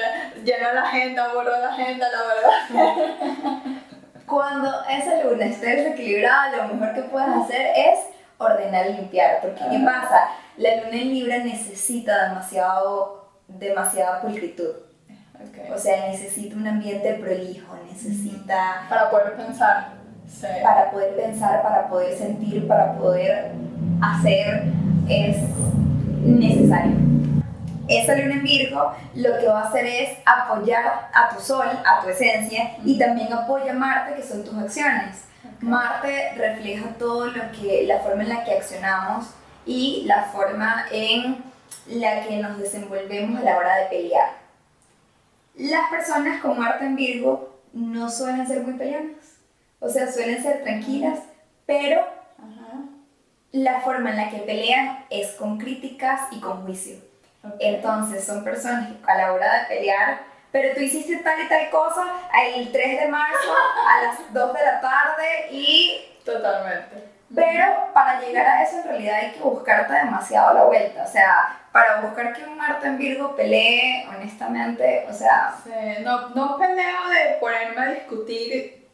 llena 0.45 0.73
la 0.73 0.81
agenda, 0.83 1.33
borra 1.33 1.59
la 1.59 1.69
agenda, 1.73 2.07
la 2.09 2.77
verdad. 2.77 3.57
Cuando 4.25 4.71
esa 4.89 5.23
luna 5.23 5.45
esté 5.45 5.75
desequilibrada, 5.75 6.55
lo 6.55 6.73
mejor 6.73 6.95
que 6.95 7.01
puedes 7.03 7.29
hacer 7.29 7.67
es 7.75 7.99
ordenar 8.37 8.89
y 8.89 8.93
limpiar, 8.93 9.41
porque 9.41 9.63
¿qué 9.69 9.79
pasa? 9.85 10.29
La 10.57 10.75
luna 10.77 11.01
en 11.01 11.09
Libra 11.09 11.37
necesita 11.39 12.29
demasiado, 12.29 13.29
demasiada 13.47 14.21
pulcritud. 14.21 14.71
O 15.73 15.77
sea, 15.77 16.07
necesita 16.07 16.55
un 16.55 16.67
ambiente 16.67 17.13
prolijo, 17.15 17.75
necesita... 17.91 18.85
Para 18.89 19.09
poder 19.11 19.35
pensar 19.35 19.95
para 20.63 20.91
poder 20.91 21.15
pensar, 21.15 21.61
para 21.61 21.87
poder 21.87 22.17
sentir, 22.17 22.67
para 22.67 22.93
poder 22.97 23.51
hacer, 24.01 24.63
es 25.07 25.37
necesario. 26.23 27.04
Esa 27.87 28.15
luna 28.15 28.35
en 28.35 28.43
Virgo 28.43 28.93
lo 29.15 29.37
que 29.37 29.47
va 29.47 29.61
a 29.61 29.67
hacer 29.67 29.85
es 29.85 30.17
apoyar 30.25 31.09
a 31.13 31.29
tu 31.33 31.41
sol, 31.41 31.67
a 31.67 32.01
tu 32.01 32.09
esencia, 32.09 32.77
y 32.83 32.97
también 32.97 33.31
apoya 33.31 33.71
a 33.71 33.75
Marte, 33.75 34.15
que 34.15 34.27
son 34.27 34.43
tus 34.43 34.57
acciones. 34.57 35.25
Marte 35.61 36.33
refleja 36.35 36.89
todo 36.97 37.27
lo 37.27 37.51
que, 37.51 37.83
la 37.85 37.99
forma 37.99 38.23
en 38.23 38.29
la 38.29 38.43
que 38.43 38.53
accionamos 38.53 39.27
y 39.65 40.03
la 40.05 40.23
forma 40.25 40.85
en 40.91 41.43
la 41.87 42.21
que 42.21 42.37
nos 42.37 42.57
desenvolvemos 42.57 43.39
a 43.39 43.43
la 43.43 43.57
hora 43.57 43.75
de 43.77 43.85
pelear. 43.85 44.29
Las 45.55 45.89
personas 45.89 46.41
con 46.41 46.59
Marte 46.59 46.85
en 46.85 46.95
Virgo 46.95 47.59
no 47.73 48.09
suelen 48.09 48.47
ser 48.47 48.61
muy 48.61 48.73
peleonas 48.73 49.35
o 49.85 49.89
sea, 49.89 50.11
suelen 50.11 50.41
ser 50.41 50.63
tranquilas, 50.63 51.19
pero 51.65 52.03
la 53.51 53.81
forma 53.81 54.09
en 54.09 54.17
la 54.17 54.29
que 54.29 54.39
pelean 54.39 55.05
es 55.09 55.31
con 55.33 55.57
críticas 55.57 56.21
y 56.31 56.39
con 56.39 56.63
juicio. 56.63 56.97
Entonces, 57.59 58.25
son 58.25 58.43
personas 58.43 58.89
que 58.89 59.11
a 59.11 59.17
la 59.17 59.33
hora 59.33 59.59
de 59.59 59.75
pelear, 59.75 60.19
pero 60.51 60.73
tú 60.73 60.81
hiciste 60.81 61.17
tal 61.17 61.41
y 61.41 61.49
tal 61.49 61.69
cosa 61.69 62.05
el 62.55 62.71
3 62.71 63.01
de 63.01 63.07
marzo 63.07 63.53
a 63.89 64.03
las 64.03 64.33
2 64.33 64.53
de 64.53 64.63
la 64.63 64.81
tarde 64.81 65.47
y... 65.51 66.17
Totalmente. 66.23 67.09
Pero 67.33 67.91
para 67.93 68.21
llegar 68.21 68.45
a 68.45 68.63
eso 68.63 68.77
en 68.77 68.83
realidad 68.83 69.15
hay 69.15 69.31
que 69.31 69.41
buscarte 69.41 69.93
demasiado 69.93 70.53
la 70.53 70.63
vuelta. 70.63 71.03
O 71.03 71.07
sea, 71.07 71.59
para 71.71 72.01
buscar 72.01 72.33
que 72.33 72.43
un 72.43 72.57
Marte 72.57 72.87
en 72.87 72.97
Virgo 72.97 73.35
pelee, 73.35 74.07
honestamente, 74.07 75.05
o 75.09 75.13
sea... 75.13 75.55
no, 76.01 76.29
no 76.29 76.57
peleo 76.57 77.09
de 77.09 77.37
ponerme 77.39 77.81
a 77.81 77.89
discutir 77.89 78.85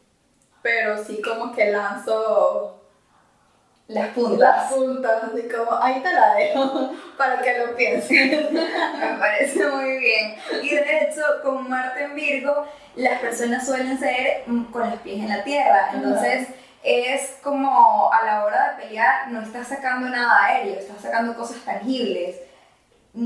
pero 0.62 1.02
sí 1.04 1.20
como 1.20 1.52
que 1.52 1.70
lanzo 1.70 2.81
las 3.88 4.08
puntas. 4.08 4.38
Las 4.38 4.72
puntas, 4.72 5.22
así 5.24 5.48
como, 5.48 5.82
ahí 5.82 6.00
te 6.00 6.12
la 6.12 6.34
dejo 6.34 6.92
para 7.18 7.40
que 7.42 7.58
lo 7.58 7.76
pienses. 7.76 8.50
Me 8.52 9.18
parece 9.18 9.66
muy 9.66 9.98
bien. 9.98 10.36
Y 10.62 10.74
de 10.74 11.02
hecho, 11.02 11.22
con 11.42 11.68
Marte 11.68 12.04
en 12.04 12.14
Virgo, 12.14 12.66
las 12.96 13.20
personas 13.20 13.66
suelen 13.66 13.98
ser 13.98 14.44
mm, 14.46 14.64
con 14.64 14.88
los 14.88 15.00
pies 15.00 15.20
en 15.20 15.28
la 15.28 15.44
tierra. 15.44 15.90
Entonces, 15.92 16.48
es 16.82 17.36
como 17.42 18.12
a 18.12 18.24
la 18.24 18.44
hora 18.44 18.72
de 18.72 18.82
pelear, 18.84 19.30
no 19.30 19.42
estás 19.42 19.68
sacando 19.68 20.08
nada 20.08 20.44
aéreo, 20.44 20.78
estás 20.78 21.00
sacando 21.00 21.34
cosas 21.34 21.58
tangibles 21.64 22.36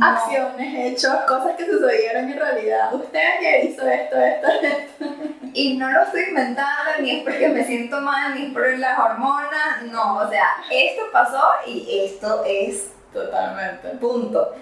acciones, 0.00 0.92
hechos, 0.92 1.14
cosas 1.28 1.56
que 1.56 1.66
sucedieron 1.66 2.28
en 2.28 2.38
realidad. 2.38 2.92
Usted 2.94 3.20
ayer 3.38 3.64
hizo 3.66 3.86
esto, 3.88 4.16
esto, 4.16 4.48
esto. 4.48 5.04
Y 5.52 5.76
no 5.76 5.90
lo 5.90 6.02
estoy 6.02 6.24
inventando, 6.28 6.90
ni 7.00 7.18
es 7.18 7.22
porque 7.22 7.48
me 7.48 7.64
siento 7.64 8.00
mal, 8.00 8.34
ni 8.34 8.46
es 8.46 8.52
por 8.52 8.68
las 8.78 8.98
hormonas, 8.98 9.82
no, 9.90 10.18
o 10.18 10.28
sea, 10.28 10.48
esto 10.70 11.02
pasó 11.12 11.42
y 11.66 12.04
esto 12.04 12.44
es 12.44 12.90
totalmente. 13.12 13.88
Punto. 14.00 14.54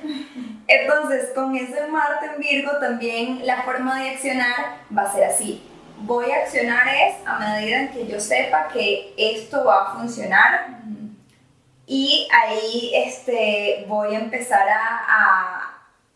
Entonces, 0.67 1.31
con 1.35 1.57
ese 1.57 1.87
Marte 1.89 2.27
en 2.27 2.41
Virgo 2.41 2.73
también 2.79 3.47
la 3.47 3.63
forma 3.63 4.01
de 4.01 4.11
accionar 4.11 4.79
va 4.97 5.03
a 5.03 5.13
ser 5.13 5.25
así. 5.25 5.63
Voy 6.01 6.31
a 6.31 6.43
accionar 6.43 6.87
es 6.89 7.17
a 7.27 7.39
medida 7.39 7.81
en 7.81 7.89
que 7.89 8.07
yo 8.07 8.21
sepa 8.21 8.69
que 8.69 9.15
esto 9.17 9.65
va 9.65 9.83
a 9.83 9.95
funcionar, 9.97 10.79
y 11.87 12.29
ahí 12.33 12.93
este, 12.95 13.85
voy 13.89 14.15
a 14.15 14.21
empezar 14.21 14.67
a, 14.69 15.75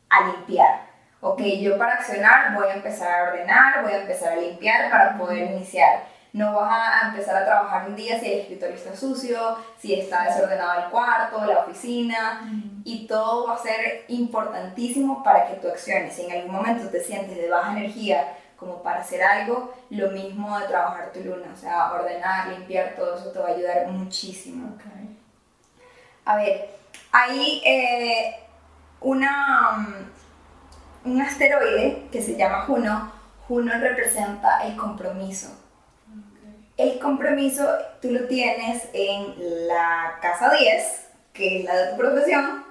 a, 0.09 0.27
limpiar. 0.27 0.89
Ok, 1.21 1.41
yo 1.61 1.77
para 1.77 1.95
accionar 1.95 2.55
voy 2.55 2.69
a 2.69 2.75
empezar 2.75 3.21
a 3.21 3.31
ordenar, 3.31 3.83
voy 3.83 3.93
a 3.93 4.01
empezar 4.01 4.33
a 4.33 4.37
limpiar 4.37 4.91
para 4.91 5.19
poder 5.19 5.51
iniciar. 5.51 6.07
No 6.33 6.55
vas 6.55 7.03
a 7.03 7.09
empezar 7.09 7.37
a 7.37 7.45
trabajar 7.45 7.89
un 7.89 7.97
día 7.97 8.21
si 8.21 8.33
el 8.33 8.41
escritorio 8.41 8.77
está 8.77 8.95
sucio, 8.95 9.59
si 9.79 9.95
está 9.95 10.25
desordenado 10.25 10.85
el 10.85 10.91
cuarto, 10.91 11.45
la 11.45 11.61
oficina, 11.61 12.43
y 12.85 13.07
todo 13.07 13.49
va 13.49 13.55
a 13.55 13.59
ser 13.59 14.05
importantísimo 14.09 15.23
para 15.23 15.49
que 15.49 15.57
tú 15.57 15.69
acciones. 15.69 16.15
Si 16.15 16.27
en 16.27 16.33
algún 16.33 16.53
momento 16.53 16.89
te 16.91 17.03
sientes 17.03 17.37
de 17.37 17.49
baja 17.49 17.73
energía 17.73 18.37
como 18.57 18.83
para 18.83 19.01
hacer 19.01 19.23
algo, 19.23 19.75
lo 19.91 20.11
mismo 20.11 20.59
de 20.59 20.67
trabajar 20.67 21.13
tu 21.13 21.21
luna, 21.21 21.49
o 21.53 21.57
sea, 21.57 21.93
ordenar, 21.93 22.49
limpiar, 22.49 22.95
todo 22.97 23.17
eso 23.17 23.31
te 23.31 23.39
va 23.39 23.49
a 23.49 23.53
ayudar 23.53 23.87
muchísimo. 23.89 24.75
Okay. 24.75 25.08
A 26.29 26.37
ver, 26.37 26.69
hay 27.11 27.63
eh, 27.65 28.37
una, 29.01 29.79
mm, 29.79 31.11
un 31.11 31.23
asteroide 31.23 32.03
que 32.13 32.21
se 32.21 32.37
llama 32.37 32.67
Juno. 32.67 33.11
Juno 33.49 33.73
representa 33.81 34.63
el 34.67 34.77
compromiso. 34.77 35.49
El 36.77 36.99
compromiso 36.99 37.67
tú 38.03 38.11
lo 38.11 38.27
tienes 38.27 38.91
en 38.93 39.69
la 39.69 40.19
casa 40.21 40.51
10, 40.53 41.07
que 41.33 41.61
es 41.61 41.65
la 41.65 41.75
de 41.75 41.91
tu 41.93 41.97
profesión, 41.97 42.63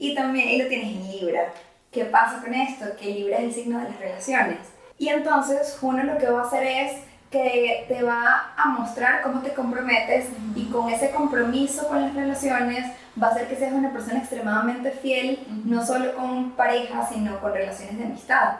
y 0.00 0.16
también 0.16 0.58
lo 0.58 0.66
tienes 0.66 0.88
en 0.88 1.12
Libra. 1.12 1.52
¿Qué 1.92 2.06
pasa 2.06 2.40
con 2.40 2.52
esto? 2.52 2.86
Que 2.98 3.06
Libra 3.06 3.36
es 3.36 3.44
el 3.44 3.52
signo 3.52 3.78
de 3.78 3.84
las 3.84 4.00
relaciones. 4.00 4.58
Y 4.98 5.10
entonces 5.10 5.78
Juno 5.80 6.02
lo 6.02 6.18
que 6.18 6.28
va 6.28 6.40
a 6.42 6.46
hacer 6.46 6.64
es 6.64 7.02
que 7.30 7.84
te 7.86 8.02
va 8.02 8.54
a 8.56 8.68
mostrar 8.70 9.22
cómo 9.22 9.40
te 9.40 9.54
comprometes 9.54 10.26
y 10.56 10.66
con 10.66 10.90
ese 10.90 11.10
compromiso 11.12 11.86
con 11.86 12.02
las 12.02 12.14
relaciones 12.14 12.92
va 13.20 13.28
a 13.28 13.30
hacer 13.30 13.46
que 13.46 13.56
seas 13.56 13.72
una 13.72 13.92
persona 13.92 14.18
extremadamente 14.18 14.90
fiel, 14.90 15.46
no 15.64 15.84
solo 15.86 16.14
con 16.16 16.52
pareja, 16.52 17.06
sino 17.06 17.40
con 17.40 17.52
relaciones 17.52 17.98
de 17.98 18.04
amistad. 18.04 18.54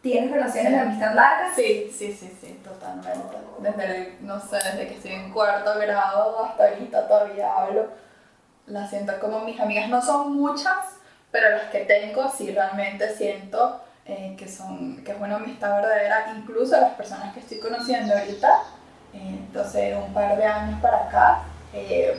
¿Tienes 0.00 0.30
relaciones 0.30 0.72
de 0.72 0.80
amistad 0.80 1.14
largas? 1.14 1.54
Sí, 1.56 1.90
sí, 1.94 2.12
sí, 2.12 2.30
sí, 2.40 2.60
totalmente. 2.62 3.36
Desde, 3.60 4.18
no 4.20 4.40
sé, 4.40 4.56
desde 4.56 4.88
que 4.88 4.94
estoy 4.94 5.12
en 5.12 5.32
cuarto 5.32 5.78
grado 5.78 6.44
hasta 6.44 6.64
ahorita 6.68 7.06
todavía 7.08 7.54
hablo. 7.54 7.88
Las 8.66 8.90
siento 8.90 9.18
como 9.20 9.40
mis 9.40 9.60
amigas. 9.60 9.88
No 9.88 10.00
son 10.00 10.36
muchas, 10.36 10.76
pero 11.30 11.50
las 11.50 11.70
que 11.70 11.80
tengo 11.80 12.30
sí 12.30 12.50
realmente 12.50 13.14
siento 13.14 13.80
eh, 14.06 14.34
que, 14.36 14.46
son, 14.48 15.02
que 15.02 15.12
es 15.12 15.18
una 15.18 15.36
amistad 15.36 15.76
verdadera. 15.76 16.34
Incluso 16.36 16.78
las 16.78 16.92
personas 16.94 17.32
que 17.32 17.40
estoy 17.40 17.58
conociendo 17.58 18.14
ahorita, 18.14 18.62
eh, 19.14 19.38
entonces 19.46 19.96
un 19.96 20.12
par 20.12 20.36
de 20.36 20.44
años 20.44 20.80
para 20.82 21.08
acá, 21.08 21.42
eh, 21.72 22.14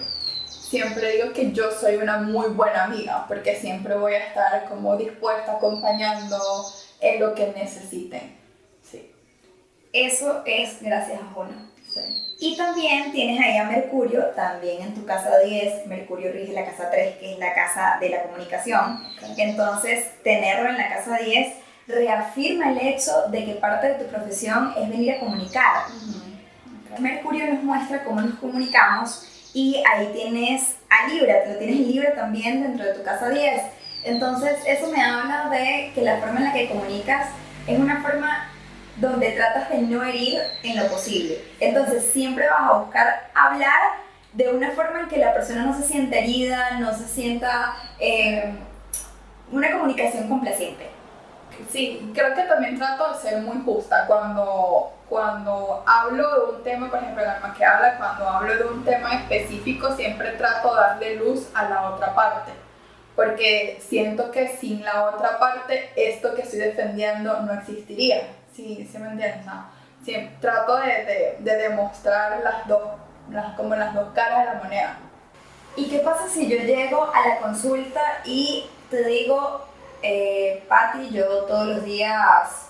siempre 0.47 1.11
digo 1.11 1.31
que 1.31 1.51
yo 1.51 1.71
soy 1.71 1.97
una 1.97 2.17
muy 2.17 2.49
buena 2.49 2.85
amiga, 2.85 3.25
porque 3.27 3.55
siempre 3.55 3.95
voy 3.95 4.13
a 4.13 4.27
estar 4.27 4.65
como 4.65 4.97
dispuesta, 4.97 5.53
acompañando 5.53 6.37
en 7.01 7.19
lo 7.19 7.35
que 7.35 7.53
necesiten. 7.55 8.35
Sí. 8.81 9.11
Eso 9.93 10.41
es 10.45 10.81
gracias 10.81 11.21
a 11.21 11.33
Juno. 11.33 11.75
Y 12.37 12.57
también 12.57 13.13
tienes 13.13 13.39
ahí 13.39 13.57
a 13.57 13.63
Mercurio, 13.63 14.25
también 14.35 14.81
en 14.81 14.93
tu 14.93 15.05
casa 15.05 15.39
10, 15.39 15.87
Mercurio 15.87 16.33
rige 16.33 16.51
la 16.51 16.65
casa 16.65 16.89
3, 16.91 17.15
que 17.17 17.33
es 17.33 17.39
la 17.39 17.53
casa 17.53 17.97
de 18.01 18.09
la 18.09 18.23
comunicación. 18.23 19.01
Entonces, 19.37 20.21
tenerlo 20.21 20.69
en 20.69 20.77
la 20.77 20.89
casa 20.89 21.17
10 21.17 21.64
reafirma 21.87 22.71
el 22.71 22.79
hecho 22.79 23.11
de 23.29 23.45
que 23.45 23.53
parte 23.53 23.87
de 23.87 23.95
tu 23.95 24.05
profesión 24.05 24.73
es 24.77 24.89
venir 24.89 25.13
a 25.13 25.19
comunicar. 25.19 25.83
Mercurio 26.99 27.53
nos 27.53 27.63
muestra 27.63 28.03
cómo 28.03 28.21
nos 28.21 28.35
comunicamos 28.39 29.49
y 29.53 29.83
ahí 29.91 30.09
tienes 30.13 30.75
a 30.89 31.07
Libra, 31.07 31.45
lo 31.47 31.57
tienes 31.57 31.77
en 31.77 31.87
Libra 31.91 32.15
también 32.15 32.61
dentro 32.61 32.85
de 32.85 32.93
tu 32.93 33.03
casa 33.03 33.29
10 33.29 33.61
entonces, 34.05 34.59
eso 34.67 34.87
me 34.91 35.01
habla 35.01 35.49
de 35.49 35.91
que 35.95 36.01
la 36.03 36.17
forma 36.17 36.37
en 36.37 36.45
la 36.45 36.53
que 36.53 36.69
comunicas 36.69 37.27
es 37.65 37.79
una 37.79 38.03
forma 38.03 38.51
donde 38.97 39.31
tratas 39.31 39.69
de 39.71 39.79
no 39.79 40.03
herir 40.03 40.39
en 40.61 40.77
lo 40.77 40.87
posible. 40.89 41.39
Entonces, 41.59 42.11
siempre 42.13 42.47
vas 42.47 42.69
a 42.69 42.77
buscar 42.77 43.31
hablar 43.33 43.81
de 44.33 44.49
una 44.53 44.69
forma 44.71 45.01
en 45.01 45.07
que 45.07 45.17
la 45.17 45.33
persona 45.33 45.65
no 45.65 45.75
se 45.75 45.87
sienta 45.87 46.17
herida, 46.17 46.77
no 46.79 46.95
se 46.95 47.07
sienta 47.07 47.75
eh, 47.99 48.53
una 49.51 49.71
comunicación 49.71 50.29
complaciente. 50.29 50.87
Sí, 51.69 52.11
creo 52.13 52.33
que 52.33 52.43
también 52.43 52.77
trato 52.77 53.13
de 53.13 53.19
ser 53.19 53.41
muy 53.41 53.63
justa 53.63 54.05
cuando, 54.07 54.93
cuando 55.09 55.83
hablo 55.85 56.33
de 56.33 56.55
un 56.55 56.63
tema, 56.63 56.89
por 56.89 56.99
ejemplo, 56.99 57.23
Alma 57.23 57.53
que 57.57 57.65
habla, 57.65 57.97
cuando 57.97 58.27
hablo 58.27 58.55
de 58.55 58.63
un 58.65 58.83
tema 58.83 59.15
específico, 59.15 59.91
siempre 59.95 60.31
trato 60.31 60.73
de 60.73 60.81
darle 60.81 61.15
luz 61.15 61.49
a 61.53 61.69
la 61.69 61.89
otra 61.89 62.13
parte 62.13 62.51
porque 63.15 63.79
siento 63.79 64.29
que 64.31 64.49
sin 64.57 64.83
la 64.83 65.05
otra 65.05 65.39
parte 65.39 65.89
esto 65.95 66.35
que 66.35 66.41
estoy 66.41 66.59
defendiendo 66.59 67.39
no 67.41 67.53
existiría. 67.53 68.27
¿Sí, 68.53 68.87
¿sí 68.91 68.97
me 68.97 69.09
entiendes? 69.09 69.45
No. 69.45 69.65
trato 70.41 70.77
de, 70.77 71.37
de, 71.39 71.55
demostrar 71.57 72.41
las 72.43 72.67
dos, 72.67 72.83
las, 73.31 73.55
como 73.55 73.75
las 73.75 73.93
dos 73.93 74.09
caras 74.13 74.39
de 74.39 74.45
la 74.45 74.63
moneda. 74.63 74.97
¿Y 75.77 75.89
qué 75.89 75.99
pasa 75.99 76.27
si 76.29 76.47
yo 76.47 76.57
llego 76.57 77.09
a 77.13 77.27
la 77.27 77.37
consulta 77.39 78.01
y 78.25 78.65
te 78.89 79.03
digo, 79.05 79.65
eh, 80.05 80.63
Patti, 80.67 81.09
yo 81.09 81.43
todos 81.45 81.67
los 81.67 81.85
días 81.85 82.69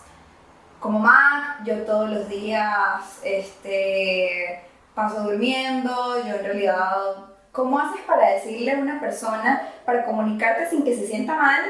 como 0.80 1.00
Mac, 1.00 1.64
yo 1.66 1.84
todos 1.84 2.10
los 2.10 2.30
días 2.30 3.20
este, 3.24 4.62
paso 4.94 5.22
durmiendo, 5.24 6.24
yo 6.26 6.36
en 6.36 6.44
realidad 6.44 6.96
¿Cómo 7.56 7.80
haces 7.80 8.02
para 8.02 8.32
decirle 8.32 8.74
a 8.74 8.80
una 8.80 9.00
persona, 9.00 9.70
para 9.86 10.04
comunicarte 10.04 10.70
sin 10.70 10.84
que 10.84 10.94
se 10.94 11.08
sienta 11.08 11.36
mal, 11.36 11.62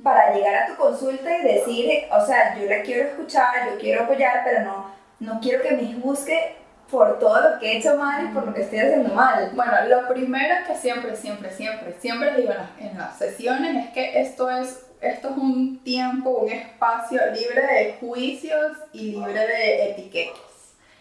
para 0.00 0.32
llegar 0.32 0.54
a 0.54 0.66
tu 0.68 0.76
consulta 0.76 1.38
y 1.38 1.42
decir, 1.42 2.04
o 2.12 2.24
sea, 2.24 2.56
yo 2.56 2.68
la 2.68 2.82
quiero 2.82 3.08
escuchar, 3.08 3.68
yo 3.68 3.76
quiero 3.76 4.04
apoyar, 4.04 4.42
pero 4.44 4.62
no, 4.62 4.92
no 5.18 5.40
quiero 5.40 5.64
que 5.64 5.72
me 5.72 6.00
juzgue 6.00 6.54
por 6.88 7.18
todo 7.18 7.40
lo 7.40 7.58
que 7.58 7.72
he 7.72 7.78
hecho 7.78 7.96
mal 7.96 8.24
y 8.24 8.28
por 8.28 8.46
lo 8.46 8.54
que 8.54 8.62
estoy 8.62 8.78
haciendo 8.78 9.12
mal? 9.12 9.50
Bueno, 9.54 9.72
lo 9.88 10.06
primero 10.06 10.54
que 10.64 10.76
siempre, 10.76 11.16
siempre, 11.16 11.50
siempre, 11.50 11.96
siempre 11.98 12.36
digo 12.36 12.52
en 12.52 12.58
las, 12.58 12.70
en 12.78 12.98
las 12.98 13.18
sesiones 13.18 13.84
es 13.84 13.92
que 13.92 14.20
esto 14.20 14.48
es, 14.48 14.85
esto 15.06 15.30
es 15.30 15.36
un 15.36 15.78
tiempo, 15.82 16.30
un 16.30 16.50
espacio 16.50 17.20
libre 17.32 17.62
de 17.66 17.96
juicios 18.00 18.72
y 18.92 19.12
libre 19.12 19.46
de 19.46 19.90
etiquetas. 19.90 20.40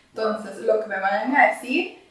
Entonces, 0.10 0.60
lo 0.60 0.80
que 0.82 0.88
me 0.88 1.00
vayan 1.00 1.36
a 1.36 1.48
decir 1.48 2.06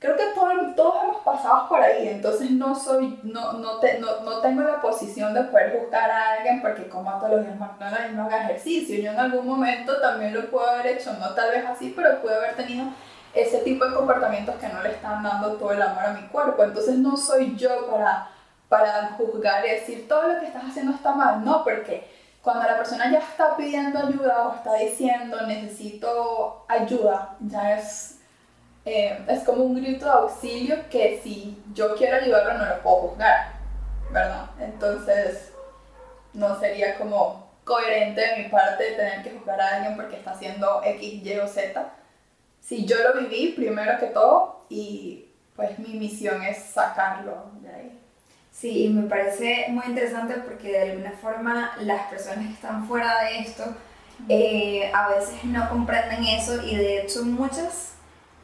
creo 0.00 0.16
que 0.16 0.24
todos, 0.34 0.74
todos 0.74 0.94
hemos 1.04 1.22
pasado 1.22 1.68
por 1.68 1.80
ahí, 1.80 2.08
entonces 2.08 2.50
no 2.50 2.74
soy, 2.74 3.20
no, 3.22 3.52
no, 3.52 3.78
te, 3.80 3.98
no, 3.98 4.20
no, 4.22 4.40
tengo 4.40 4.62
la 4.62 4.80
posición 4.80 5.34
de 5.34 5.42
poder 5.44 5.78
buscar 5.78 6.10
a 6.10 6.32
alguien 6.32 6.62
porque 6.62 6.88
como 6.88 7.12
todos 7.18 7.32
los 7.32 7.44
días 7.44 7.58
McDonald's 7.58 8.14
no 8.14 8.24
haga 8.24 8.44
ejercicio, 8.44 8.98
yo 8.98 9.12
en 9.12 9.20
algún 9.20 9.46
momento 9.46 10.00
también 10.00 10.32
lo 10.32 10.50
puedo 10.50 10.66
haber 10.68 10.86
hecho, 10.98 11.12
no 11.20 11.34
tal 11.34 11.50
vez 11.50 11.66
así, 11.66 11.92
pero 11.94 12.18
puedo 12.22 12.38
haber 12.38 12.56
tenido 12.56 12.86
ese 13.34 13.58
tipo 13.58 13.84
de 13.84 13.94
comportamientos 13.94 14.54
que 14.56 14.68
no 14.68 14.82
le 14.82 14.88
están 14.88 15.22
dando 15.22 15.52
todo 15.52 15.72
el 15.72 15.82
amor 15.82 16.04
a 16.04 16.14
mi 16.14 16.26
cuerpo, 16.28 16.64
entonces 16.64 16.96
no 16.96 17.18
soy 17.18 17.54
yo 17.56 17.86
para, 17.90 18.30
para 18.70 19.08
juzgar 19.18 19.66
y 19.66 19.70
decir 19.70 20.08
todo 20.08 20.28
lo 20.28 20.40
que 20.40 20.46
estás 20.46 20.62
haciendo 20.64 20.92
está 20.92 21.12
mal, 21.12 21.44
no, 21.44 21.64
porque 21.64 22.08
cuando 22.40 22.62
la 22.62 22.78
persona 22.78 23.10
ya 23.10 23.18
está 23.18 23.56
pidiendo 23.56 23.98
ayuda 23.98 24.48
o 24.48 24.54
está 24.54 24.74
diciendo 24.76 25.46
necesito 25.46 26.64
ayuda, 26.68 27.36
ya 27.40 27.76
es 27.76 28.20
eh, 28.84 29.22
es 29.28 29.44
como 29.44 29.64
un 29.64 29.74
grito 29.74 30.06
de 30.06 30.12
auxilio 30.12 30.88
que 30.88 31.20
si 31.22 31.62
yo 31.74 31.94
quiero 31.96 32.16
ayudarlo 32.16 32.54
no 32.54 32.64
lo 32.64 32.80
puedo 32.80 32.96
juzgar, 33.08 33.52
¿verdad? 34.10 34.46
Entonces 34.58 35.52
no 36.32 36.58
sería 36.58 36.96
como 36.96 37.50
coherente 37.64 38.20
de 38.20 38.42
mi 38.42 38.48
parte 38.48 38.92
tener 38.92 39.22
que 39.22 39.32
juzgar 39.32 39.60
a 39.60 39.76
alguien 39.76 39.96
porque 39.96 40.16
está 40.16 40.30
haciendo 40.30 40.80
X, 40.84 41.26
Y 41.26 41.38
o 41.38 41.46
Z. 41.46 41.92
Si 42.60 42.86
yo 42.86 42.96
lo 43.02 43.20
viví 43.20 43.52
primero 43.52 43.98
que 43.98 44.06
todo 44.06 44.64
y 44.68 45.28
pues 45.56 45.78
mi 45.78 45.98
misión 45.98 46.42
es 46.42 46.62
sacarlo 46.62 47.50
de 47.60 47.68
ahí. 47.68 47.99
Sí, 48.52 48.86
y 48.86 48.88
me 48.90 49.08
parece 49.08 49.66
muy 49.70 49.84
interesante 49.86 50.34
porque 50.34 50.68
de 50.68 50.90
alguna 50.90 51.12
forma 51.12 51.72
las 51.80 52.02
personas 52.08 52.46
que 52.46 52.52
están 52.52 52.86
fuera 52.86 53.24
de 53.24 53.38
esto 53.38 53.64
eh, 54.28 54.90
a 54.92 55.08
veces 55.08 55.44
no 55.44 55.68
comprenden 55.68 56.24
eso 56.24 56.62
y 56.62 56.76
de 56.76 57.02
hecho 57.02 57.24
muchas 57.24 57.94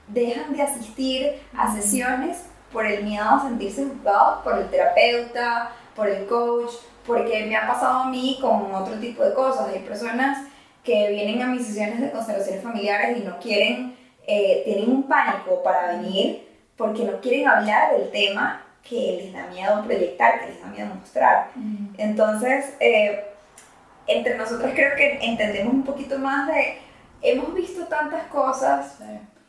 dejan 0.08 0.56
de 0.56 0.62
asistir 0.62 1.42
a 1.56 1.74
sesiones 1.74 2.44
por 2.72 2.86
el 2.86 3.04
miedo 3.04 3.24
a 3.24 3.42
sentirse 3.42 3.84
juzgados 3.84 4.42
por 4.42 4.58
el 4.58 4.70
terapeuta, 4.70 5.72
por 5.94 6.08
el 6.08 6.26
coach, 6.26 6.70
porque 7.06 7.44
me 7.46 7.56
ha 7.56 7.66
pasado 7.66 8.00
a 8.00 8.10
mí 8.10 8.38
con 8.40 8.74
otro 8.74 8.94
tipo 8.94 9.22
de 9.22 9.34
cosas. 9.34 9.68
Hay 9.68 9.80
personas 9.80 10.46
que 10.82 11.10
vienen 11.10 11.42
a 11.42 11.46
mis 11.46 11.66
sesiones 11.66 12.00
de 12.00 12.10
constelaciones 12.10 12.62
familiares 12.62 13.18
y 13.18 13.20
no 13.20 13.38
quieren, 13.38 13.96
eh, 14.26 14.62
tienen 14.64 14.90
un 14.90 15.02
pánico 15.04 15.62
para 15.62 15.96
venir 15.96 16.46
porque 16.76 17.04
no 17.04 17.20
quieren 17.20 17.48
hablar 17.48 17.96
del 17.96 18.10
tema 18.10 18.65
que 18.88 19.22
les 19.22 19.32
da 19.32 19.46
miedo 19.48 19.82
proyectar, 19.84 20.40
que 20.40 20.46
les 20.46 20.60
da 20.60 20.66
miedo 20.68 20.94
mostrar. 20.94 21.50
Entonces, 21.98 22.74
eh, 22.80 23.24
entre 24.06 24.36
nosotros 24.36 24.70
creo 24.74 24.94
que 24.96 25.18
entendemos 25.22 25.74
un 25.74 25.84
poquito 25.84 26.18
más 26.18 26.46
de, 26.46 26.78
hemos 27.22 27.54
visto 27.54 27.86
tantas 27.86 28.24
cosas 28.28 28.98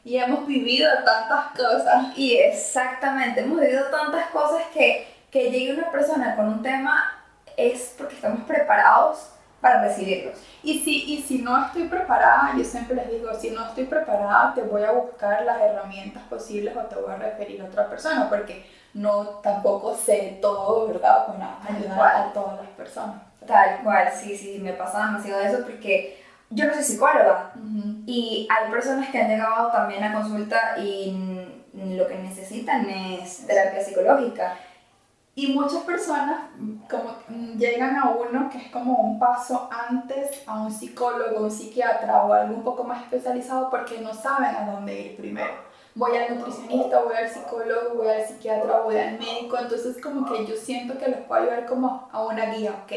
y 0.03 0.17
hemos 0.17 0.47
vivido 0.47 0.89
tantas 1.05 1.51
cosas. 1.51 2.17
Y 2.17 2.37
exactamente, 2.37 3.41
hemos 3.41 3.59
vivido 3.59 3.85
tantas 3.91 4.29
cosas 4.29 4.63
que, 4.73 5.07
que 5.29 5.51
llegue 5.51 5.73
una 5.73 5.91
persona 5.91 6.35
con 6.35 6.47
un 6.47 6.61
tema 6.63 7.13
es 7.55 7.93
porque 7.97 8.15
estamos 8.15 8.43
preparados 8.45 9.31
para 9.61 9.81
recibirlos. 9.81 10.37
Y 10.63 10.79
si, 10.79 11.13
y 11.13 11.21
si 11.23 11.39
no 11.39 11.65
estoy 11.65 11.87
preparada, 11.87 12.53
yo 12.55 12.63
siempre 12.63 12.95
les 12.95 13.11
digo, 13.11 13.33
si 13.33 13.49
no 13.49 13.65
estoy 13.67 13.85
preparada, 13.85 14.53
te 14.53 14.61
voy 14.61 14.83
a 14.83 14.91
buscar 14.91 15.43
las 15.43 15.59
herramientas 15.59 16.23
posibles 16.29 16.75
o 16.77 16.81
te 16.81 16.95
voy 16.95 17.11
a 17.11 17.17
referir 17.17 17.61
a 17.61 17.65
otra 17.65 17.89
persona, 17.89 18.29
porque 18.29 18.65
no 18.97 19.25
tampoco 19.43 19.95
sé 19.95 20.39
todo, 20.41 20.87
¿verdad? 20.87 21.27
Nada, 21.37 21.59
ayudar 21.67 22.15
a 22.15 22.33
todas 22.33 22.57
las 22.57 22.69
personas. 22.69 23.21
Tal 23.45 23.83
cual, 23.83 24.11
sí, 24.11 24.35
sí, 24.35 24.59
me 24.59 24.73
pasa 24.73 25.05
demasiado 25.05 25.41
eso 25.41 25.63
porque 25.63 26.21
yo 26.49 26.65
no 26.65 26.73
soy 26.73 26.83
psicóloga 26.83 27.51
y 28.05 28.47
hay 28.49 28.71
personas 28.71 29.09
que 29.09 29.19
han 29.19 29.29
llegado 29.29 29.71
también 29.71 30.03
a 30.03 30.13
consulta 30.13 30.77
y 30.79 31.15
lo 31.73 32.07
que 32.07 32.17
necesitan 32.17 32.89
es 32.89 33.45
terapia 33.45 33.83
psicológica. 33.83 34.55
Y 35.35 35.53
muchas 35.53 35.83
personas 35.83 36.45
como 36.89 37.15
llegan 37.55 37.95
a 37.95 38.09
uno 38.09 38.49
que 38.49 38.57
es 38.57 38.71
como 38.71 38.95
un 38.95 39.19
paso 39.19 39.69
antes 39.71 40.41
a 40.47 40.59
un 40.59 40.71
psicólogo, 40.71 41.43
un 41.43 41.51
psiquiatra 41.51 42.23
o 42.23 42.33
algo 42.33 42.55
un 42.55 42.63
poco 42.63 42.83
más 42.83 43.03
especializado 43.03 43.69
porque 43.69 43.99
no 43.99 44.15
saben 44.15 44.55
a 44.55 44.71
dónde 44.71 44.99
ir 44.99 45.17
primero. 45.17 45.66
Voy 45.97 46.15
al 46.15 46.37
nutricionista, 46.37 47.01
voy 47.01 47.15
al 47.15 47.27
psicólogo, 47.27 47.95
voy 47.95 48.07
al 48.07 48.25
psiquiatra, 48.25 48.81
voy 48.81 48.97
al 48.97 49.17
médico, 49.17 49.57
entonces 49.59 49.97
como 50.01 50.31
que 50.31 50.45
yo 50.45 50.55
siento 50.55 50.95
que 50.97 51.07
les 51.07 51.21
puedo 51.21 51.41
ayudar 51.41 51.65
como 51.65 52.07
a 52.11 52.23
una 52.23 52.53
guía, 52.53 52.71
ok, 52.83 52.91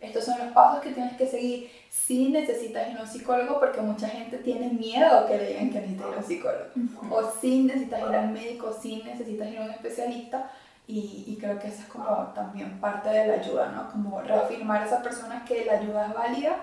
estos 0.00 0.24
son 0.24 0.38
los 0.38 0.52
pasos 0.52 0.80
que 0.82 0.92
tienes 0.92 1.16
que 1.16 1.26
seguir 1.26 1.70
si 1.90 2.28
necesitas 2.28 2.90
ir 2.90 2.98
a 2.98 3.02
un 3.02 3.08
psicólogo, 3.08 3.58
porque 3.58 3.80
mucha 3.80 4.08
gente 4.08 4.38
tiene 4.38 4.68
miedo 4.68 5.26
que 5.26 5.36
le 5.36 5.48
digan 5.48 5.70
que 5.70 5.80
necesita 5.80 6.08
ir 6.08 6.14
a 6.14 6.18
un 6.18 6.24
psicólogo. 6.24 6.64
O 7.10 7.30
si 7.40 7.64
necesitas 7.64 8.00
ir 8.00 8.14
al 8.14 8.28
médico, 8.30 8.72
si 8.72 9.02
necesitas 9.02 9.48
ir 9.48 9.58
a 9.58 9.64
un 9.64 9.70
especialista. 9.70 10.50
Y, 10.88 11.24
y, 11.26 11.36
creo 11.40 11.58
que 11.58 11.66
eso 11.66 11.82
es 11.82 11.88
como 11.88 12.06
también 12.32 12.80
parte 12.80 13.08
de 13.08 13.26
la 13.26 13.34
ayuda, 13.34 13.72
¿no? 13.72 13.90
Como 13.90 14.20
reafirmar 14.20 14.82
a 14.82 14.86
esa 14.86 15.02
persona 15.02 15.44
que 15.44 15.64
la 15.64 15.80
ayuda 15.80 16.06
es 16.06 16.14
válida 16.14 16.56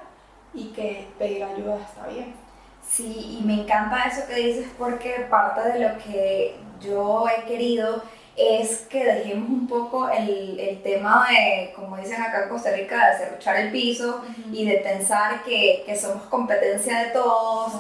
y 0.53 0.67
que 0.67 1.09
pedir 1.19 1.43
ayuda 1.43 1.77
está 1.81 2.07
bien. 2.07 2.33
Sí, 2.87 3.39
y 3.39 3.43
me 3.43 3.61
encanta 3.61 4.03
eso 4.03 4.27
que 4.27 4.35
dices 4.35 4.67
porque 4.77 5.25
parte 5.29 5.71
de 5.71 5.79
lo 5.79 5.97
que 5.97 6.55
yo 6.81 7.25
he 7.27 7.43
querido 7.45 8.03
es 8.35 8.79
que 8.89 9.03
dejemos 9.03 9.49
un 9.49 9.67
poco 9.67 10.09
el, 10.09 10.59
el 10.59 10.81
tema 10.81 11.27
de, 11.29 11.71
como 11.75 11.97
dicen 11.97 12.21
acá 12.21 12.43
en 12.43 12.49
Costa 12.49 12.71
Rica, 12.71 13.11
de 13.11 13.17
cerruchar 13.17 13.57
el 13.57 13.71
piso 13.71 14.23
y 14.51 14.65
de 14.65 14.77
pensar 14.77 15.43
que, 15.43 15.83
que, 15.85 15.95
somos 15.95 16.23
competencia 16.23 16.99
de 16.99 17.11
todos, 17.11 17.73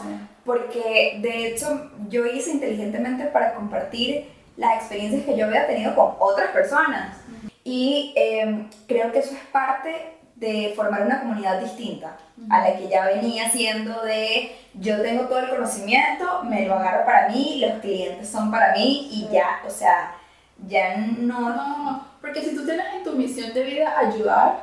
porque 0.45 1.17
de 1.21 1.47
hecho 1.47 1.91
yo 2.07 2.25
hice 2.25 2.51
inteligentemente 2.51 3.25
para 3.25 3.55
compartir 3.55 4.29
las 4.55 4.77
experiencias 4.77 5.25
que 5.25 5.35
yo 5.35 5.47
había 5.47 5.65
tenido 5.65 5.95
con 5.95 6.13
otras 6.19 6.51
personas. 6.51 7.17
Y 7.63 8.13
em, 8.15 8.69
creo 8.87 9.11
que 9.11 9.19
eso 9.19 9.33
es 9.33 9.45
parte 9.51 10.12
de 10.43 10.73
formar 10.75 11.03
una 11.03 11.21
comunidad 11.21 11.61
distinta 11.61 12.17
a 12.49 12.59
la 12.59 12.75
que 12.75 12.89
ya 12.89 13.05
venía 13.05 13.49
siendo 13.49 14.01
de 14.01 14.53
yo 14.73 15.01
tengo 15.01 15.23
todo 15.27 15.39
el 15.39 15.49
conocimiento, 15.49 16.43
me 16.43 16.65
lo 16.65 16.75
agarro 16.75 17.05
para 17.05 17.29
mí, 17.29 17.63
los 17.65 17.79
clientes 17.79 18.27
son 18.27 18.51
para 18.51 18.73
mí 18.73 19.07
y 19.09 19.29
ya, 19.31 19.61
o 19.65 19.69
sea, 19.69 20.15
ya 20.67 20.97
no... 20.97 21.55
No, 21.55 22.07
porque 22.19 22.41
si 22.41 22.55
tú 22.55 22.65
tienes 22.65 22.85
en 22.93 23.03
tu 23.03 23.13
misión 23.13 23.53
de 23.53 23.63
vida 23.63 23.97
ayudar, 23.97 24.59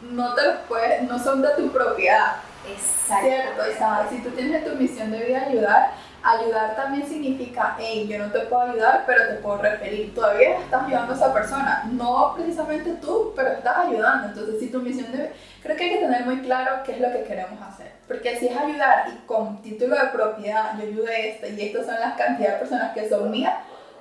no 0.00 0.34
te 0.34 0.42
los 0.42 0.56
puedes, 0.68 1.02
no 1.02 1.18
son 1.18 1.42
de 1.42 1.48
tu 1.56 1.70
propiedad. 1.70 2.36
Exacto. 2.66 3.26
¿Cierto? 3.26 3.62
O 3.62 3.76
sea, 3.76 4.06
si 4.08 4.18
tú 4.18 4.30
tienes 4.30 4.62
en 4.62 4.70
tu 4.70 4.78
misión 4.78 5.10
de 5.10 5.24
vida 5.24 5.42
ayudar, 5.42 5.92
ayudar 6.22 6.76
también 6.76 7.06
significa, 7.06 7.76
hey, 7.78 8.06
yo 8.08 8.18
no 8.18 8.30
te 8.32 8.40
puedo 8.40 8.62
ayudar, 8.62 9.04
pero 9.06 9.28
te 9.28 9.34
puedo 9.34 9.58
referir. 9.58 10.14
Todavía 10.14 10.58
estás 10.58 10.84
ayudando 10.84 11.12
a 11.12 11.16
esa 11.16 11.32
persona. 11.32 11.90
No 11.92 12.34
precisamente 12.34 12.94
tú, 12.94 13.32
pero 13.34 13.50
estás 13.50 13.76
ayudando. 13.86 14.28
Entonces, 14.28 14.60
si 14.60 14.70
tu 14.70 14.80
misión 14.80 15.10
de 15.12 15.32
creo 15.62 15.76
que 15.76 15.84
hay 15.84 15.90
que 15.90 15.98
tener 15.98 16.24
muy 16.24 16.40
claro 16.40 16.82
qué 16.84 16.92
es 16.92 17.00
lo 17.00 17.10
que 17.12 17.24
queremos 17.24 17.60
hacer. 17.62 17.92
Porque 18.08 18.38
si 18.38 18.48
es 18.48 18.56
ayudar 18.56 19.08
y 19.08 19.26
con 19.26 19.62
título 19.62 19.96
de 19.96 20.08
propiedad, 20.08 20.76
yo 20.76 20.84
ayudé 20.84 21.14
a 21.14 21.18
este 21.18 21.50
y 21.50 21.60
estas 21.62 21.86
son 21.86 22.00
las 22.00 22.16
cantidades 22.16 22.54
de 22.54 22.58
personas 22.58 22.92
que 22.92 23.08
son 23.08 23.30
mías, 23.30 23.54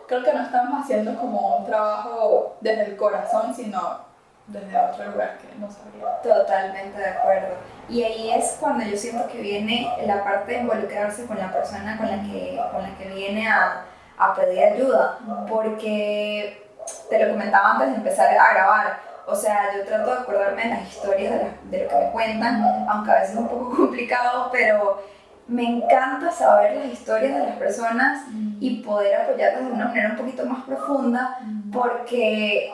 creo 0.08 0.24
que 0.24 0.34
no 0.34 0.42
estamos 0.42 0.84
haciendo 0.84 1.16
como 1.18 1.58
un 1.58 1.66
trabajo 1.66 2.58
desde 2.62 2.86
el 2.86 2.98
corazón, 2.98 3.54
sino 3.56 4.11
desde 4.48 4.78
otro 4.78 5.12
lugar 5.12 5.38
que 5.38 5.58
no 5.60 5.70
sabría. 5.70 6.22
Totalmente 6.22 7.00
de 7.00 7.08
acuerdo. 7.08 7.56
Y 7.90 8.04
ahí 8.04 8.32
es 8.32 8.58
cuando 8.60 8.86
yo 8.86 8.98
siento 8.98 9.28
que 9.28 9.40
viene 9.40 9.92
la 10.06 10.24
parte 10.24 10.54
de 10.54 10.60
involucrarse 10.60 11.26
con 11.26 11.38
la 11.38 11.52
persona 11.52 11.98
con 11.98 12.08
la 12.08 12.22
que, 12.24 12.60
con 12.72 12.84
la 12.84 12.98
que 12.98 13.10
viene 13.10 13.48
a, 13.48 13.86
a 14.18 14.36
pedir 14.36 14.64
ayuda. 14.64 15.18
Porque 15.50 16.68
te 17.10 17.26
lo 17.26 17.32
comentaba 17.32 17.72
antes 17.72 17.90
de 17.90 17.96
empezar 17.96 18.38
a 18.38 18.54
grabar. 18.54 19.00
O 19.28 19.36
sea, 19.36 19.70
yo 19.76 19.86
trato 19.86 20.14
de 20.14 20.20
acordarme 20.20 20.64
de 20.64 20.70
las 20.70 20.88
historias 20.88 21.34
de, 21.34 21.78
de 21.78 21.84
lo 21.84 21.90
que 21.90 21.96
me 21.96 22.12
cuentan, 22.12 22.86
aunque 22.90 23.12
a 23.12 23.16
veces 23.16 23.32
es 23.32 23.38
un 23.38 23.48
poco 23.48 23.70
complicado, 23.76 24.50
pero 24.52 25.02
me 25.48 25.64
encanta 25.64 26.32
saber 26.32 26.78
las 26.78 26.86
historias 26.88 27.34
de 27.34 27.46
las 27.46 27.56
personas 27.58 28.26
y 28.60 28.82
poder 28.84 29.22
apoyarlas 29.22 29.66
de 29.66 29.72
una 29.72 29.86
manera 29.86 30.12
un 30.12 30.18
poquito 30.18 30.46
más 30.46 30.64
profunda, 30.64 31.40
porque 31.74 32.74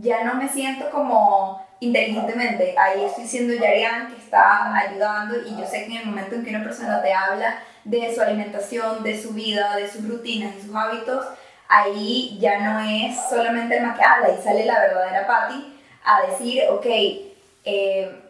ya 0.00 0.24
no 0.24 0.34
me 0.34 0.48
siento 0.48 0.90
como 0.90 1.64
inteligentemente, 1.80 2.74
ahí 2.78 3.04
estoy 3.04 3.26
siendo 3.26 3.54
Yarian 3.54 4.08
que 4.08 4.20
está 4.20 4.74
ayudando 4.74 5.36
y 5.46 5.56
yo 5.56 5.66
sé 5.66 5.86
que 5.86 5.92
en 5.92 5.98
el 5.98 6.06
momento 6.06 6.34
en 6.34 6.44
que 6.44 6.50
una 6.50 6.64
persona 6.64 7.02
te 7.02 7.12
habla 7.12 7.58
de 7.84 8.14
su 8.14 8.22
alimentación, 8.22 9.02
de 9.02 9.20
su 9.20 9.30
vida, 9.30 9.76
de 9.76 9.90
sus 9.90 10.08
rutinas 10.08 10.54
y 10.56 10.62
sus 10.62 10.74
hábitos, 10.74 11.26
ahí 11.68 12.38
ya 12.40 12.60
no 12.60 12.80
es 12.80 13.16
solamente 13.28 13.76
el 13.76 13.86
más 13.86 13.98
que 13.98 14.04
habla 14.04 14.30
y 14.30 14.42
sale 14.42 14.64
la 14.64 14.80
verdadera 14.80 15.26
Patty 15.26 15.76
a 16.04 16.26
decir, 16.30 16.62
ok, 16.70 16.86
eh, 17.64 18.20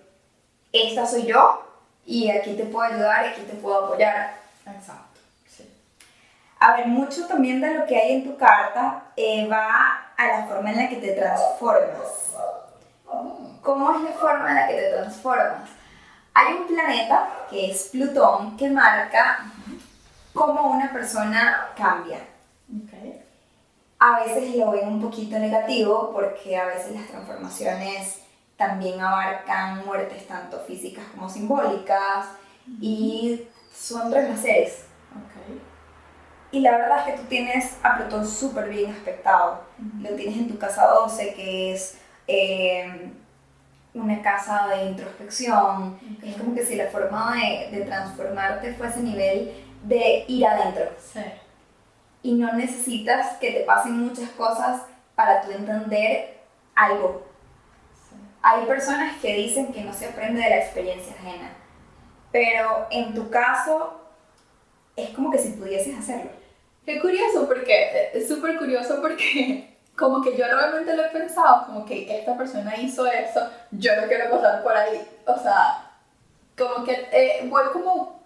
esta 0.72 1.07
soy 1.07 1.27
yo 1.27 1.64
y 2.07 2.31
aquí 2.31 2.55
te 2.55 2.64
puedo 2.64 2.92
ayudar 2.92 3.27
aquí 3.27 3.42
te 3.42 3.55
puedo 3.55 3.87
apoyar. 3.87 4.35
Exacto. 4.66 5.13
A 6.64 6.79
ver, 6.79 6.87
mucho 6.87 7.27
también 7.27 7.61
de 7.61 7.74
lo 7.74 7.85
que 7.85 7.94
hay 7.94 8.12
en 8.14 8.24
tu 8.24 8.38
carta 8.38 9.03
eh, 9.16 9.46
va 9.46 10.14
a 10.16 10.27
la 10.27 10.46
forma 10.46 10.70
en 10.70 10.79
la 10.79 10.88
que 10.88 10.96
te 10.96 11.12
transformas. 11.12 12.33
¿Cómo 13.61 13.94
es 13.94 14.00
la 14.00 14.12
forma 14.12 14.48
en 14.48 14.55
la 14.55 14.68
que 14.68 14.72
te 14.72 14.92
transformas? 14.92 15.68
Hay 16.33 16.55
un 16.55 16.66
planeta, 16.66 17.29
que 17.50 17.70
es 17.70 17.90
Plutón, 17.92 18.57
que 18.57 18.70
marca 18.70 19.44
cómo 20.33 20.70
una 20.70 20.90
persona 20.90 21.68
cambia. 21.77 22.20
A 23.98 24.20
veces 24.20 24.57
lo 24.57 24.70
ven 24.70 24.88
un 24.88 25.03
poquito 25.03 25.38
negativo 25.38 26.12
porque 26.14 26.57
a 26.57 26.64
veces 26.64 26.94
las 26.94 27.09
transformaciones 27.09 28.22
también 28.57 29.03
abarcan 29.03 29.85
muertes 29.85 30.27
tanto 30.27 30.61
físicas 30.61 31.05
como 31.14 31.29
simbólicas 31.29 32.24
y 32.81 33.48
son 33.70 34.11
renaceres. 34.11 34.93
Y 36.55 36.61
la 36.61 36.79
verdad 36.79 36.99
es 37.01 37.05
que 37.07 37.21
tú 37.21 37.27
tienes 37.27 37.77
a 37.83 37.97
Plutón 37.97 38.25
súper 38.25 38.69
bien 38.69 38.93
aspectado. 38.93 39.64
Lo 40.01 40.11
tienes 40.11 40.37
en 40.37 40.47
tu 40.47 40.57
casa 40.57 40.87
12, 40.87 41.35
que 41.35 41.75
es 41.75 41.99
eh, 42.29 43.11
una 43.93 44.23
casa 44.23 44.69
de 44.69 44.85
introspección. 44.85 45.99
Es 46.23 46.37
como 46.37 46.55
que 46.55 46.64
si 46.64 46.77
la 46.77 46.87
forma 46.87 47.35
de, 47.35 47.77
de, 47.77 47.85
transformarte 47.85 48.73
fuese 48.75 49.01
a 49.01 49.03
nivel 49.03 49.53
de 49.83 50.25
ir 50.29 50.47
adentro. 50.47 50.85
Sí. 50.97 51.23
Y 52.23 52.35
no 52.35 52.53
necesitas 52.53 53.37
que 53.38 53.51
te 53.51 53.61
pasen 53.62 53.99
muchas 53.99 54.31
cosas 54.31 54.83
para 55.17 55.40
tú 55.40 55.51
entender 55.51 56.38
algo. 56.77 57.27
Sí. 57.95 58.14
Hay 58.43 58.64
personas 58.67 59.21
que 59.21 59.35
dicen 59.35 59.73
que 59.73 59.83
no 59.83 59.93
se 59.93 60.07
aprende 60.07 60.40
de 60.40 60.51
la 60.51 60.59
experiencia 60.59 61.14
ajena. 61.14 61.51
Pero 62.31 62.87
en 62.93 63.12
tu 63.12 63.29
caso, 63.29 64.03
es 64.95 65.11
como 65.11 65.33
que 65.33 65.38
si 65.38 65.49
pudieses 65.49 65.99
hacerlo. 65.99 66.43
Qué 66.85 67.01
curioso, 67.01 67.47
porque 67.47 68.11
es 68.12 68.29
súper 68.29 68.59
curioso 68.59 69.01
porque 69.01 69.75
como 69.97 70.23
que 70.23 70.37
yo 70.37 70.44
realmente 70.47 70.94
lo 70.94 71.05
he 71.05 71.09
pensado, 71.09 71.66
como 71.66 71.87
que 71.87 72.18
esta 72.18 72.37
persona 72.37 72.77
hizo 72.77 73.07
eso, 73.07 73.40
yo 73.70 73.97
no 74.01 74.07
quiero 74.07 74.31
pasar 74.31 74.62
por 74.62 74.77
ahí, 74.77 75.01
o 75.27 75.38
sea, 75.38 75.90
como 76.59 76.85
que 76.85 77.09
eh, 77.12 77.47
voy 77.49 77.64
como, 77.73 78.20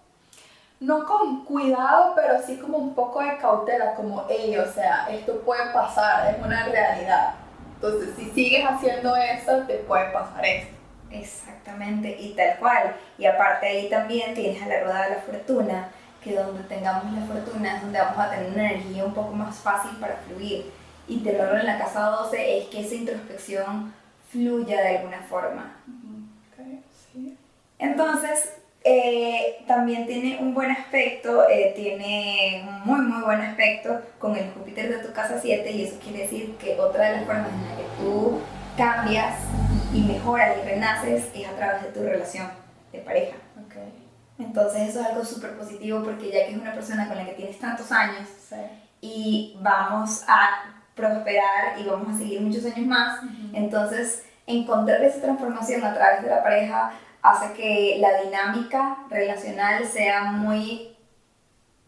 no 0.79 1.05
con 1.05 1.45
cuidado, 1.45 2.13
pero 2.15 2.41
sí 2.45 2.57
como 2.57 2.77
un 2.77 2.93
poco 2.93 3.21
de 3.21 3.37
cautela, 3.37 3.95
como, 3.95 4.25
hey, 4.29 4.57
o 4.57 4.71
sea, 4.71 5.07
esto 5.09 5.39
puede 5.41 5.71
pasar, 5.71 6.35
es 6.35 6.43
una 6.43 6.65
realidad. 6.65 7.35
Entonces, 7.75 8.09
si 8.17 8.29
sigues 8.31 8.65
haciendo 8.65 9.15
eso, 9.15 9.63
te 9.65 9.75
puede 9.75 10.11
pasar 10.11 10.45
esto. 10.45 10.75
Exactamente, 11.11 12.15
y 12.19 12.33
tal 12.35 12.57
cual. 12.59 12.95
Y 13.17 13.25
aparte 13.25 13.67
ahí 13.67 13.89
también 13.89 14.33
tienes 14.33 14.61
a 14.61 14.67
la 14.67 14.81
rueda 14.81 15.03
de 15.03 15.09
la 15.15 15.21
fortuna, 15.21 15.89
que 16.23 16.35
donde 16.35 16.63
tengamos 16.63 17.11
la 17.13 17.25
fortuna 17.25 17.75
es 17.75 17.81
donde 17.81 17.99
vamos 17.99 18.19
a 18.19 18.29
tener 18.31 18.51
una 18.51 18.71
energía 18.71 19.05
un 19.05 19.13
poco 19.13 19.33
más 19.33 19.55
fácil 19.57 19.91
para 19.99 20.17
fluir. 20.17 20.65
Y 21.07 21.19
tenerlo 21.19 21.57
en 21.57 21.65
la 21.65 21.79
casa 21.79 22.01
12 22.01 22.59
es 22.59 22.65
que 22.67 22.81
esa 22.81 22.95
introspección 22.95 23.93
fluya 24.29 24.81
de 24.81 24.97
alguna 24.97 25.21
forma. 25.21 25.75
Okay, 26.53 26.83
sí. 27.11 27.37
Entonces, 27.79 28.53
eh, 28.83 29.63
también 29.67 30.05
tiene 30.05 30.37
un 30.39 30.53
buen 30.53 30.71
aspecto, 30.71 31.49
eh, 31.49 31.73
tiene 31.75 32.65
un 32.67 32.81
muy 32.85 33.01
muy 33.01 33.23
buen 33.23 33.41
aspecto 33.41 33.99
con 34.19 34.37
el 34.37 34.51
Júpiter 34.51 34.89
de 34.89 35.05
tu 35.05 35.11
casa 35.13 35.39
7 35.41 35.69
y 35.71 35.83
eso 35.83 35.99
quiere 35.99 36.19
decir 36.19 36.55
que 36.55 36.79
otra 36.79 37.09
de 37.09 37.17
las 37.17 37.25
formas 37.25 37.49
en 37.51 37.65
las 37.65 37.77
que 37.77 37.83
tú 37.97 38.39
cambias 38.77 39.35
y 39.93 40.01
mejoras 40.01 40.55
y 40.57 40.67
renaces 40.67 41.25
es 41.35 41.47
a 41.47 41.55
través 41.57 41.83
de 41.83 41.89
tu 41.89 42.03
relación 42.03 42.47
de 42.93 42.99
pareja. 42.99 43.35
Entonces 44.39 44.89
eso 44.89 45.01
es 45.01 45.05
algo 45.07 45.25
súper 45.25 45.57
positivo 45.57 46.01
porque 46.03 46.31
ya 46.31 46.45
que 46.45 46.51
es 46.53 46.57
una 46.57 46.73
persona 46.73 47.07
con 47.07 47.17
la 47.17 47.25
que 47.25 47.33
tienes 47.33 47.59
tantos 47.59 47.91
años 47.91 48.27
sí. 48.49 48.55
y 49.01 49.57
vamos 49.61 50.23
a 50.27 50.75
prosperar 50.95 51.77
y 51.77 51.83
vamos 51.83 52.15
a 52.15 52.17
seguir 52.17 52.41
muchos 52.41 52.65
años 52.65 52.87
más, 52.87 53.21
uh 53.23 53.27
-huh. 53.27 53.49
entonces 53.53 54.25
encontrar 54.47 55.03
esa 55.03 55.21
transformación 55.21 55.83
a 55.83 55.93
través 55.93 56.23
de 56.23 56.29
la 56.29 56.41
pareja 56.41 56.91
hace 57.21 57.53
que 57.53 57.97
la 57.99 58.21
dinámica 58.21 58.97
relacional 59.09 59.85
sea 59.85 60.31
muy 60.31 60.95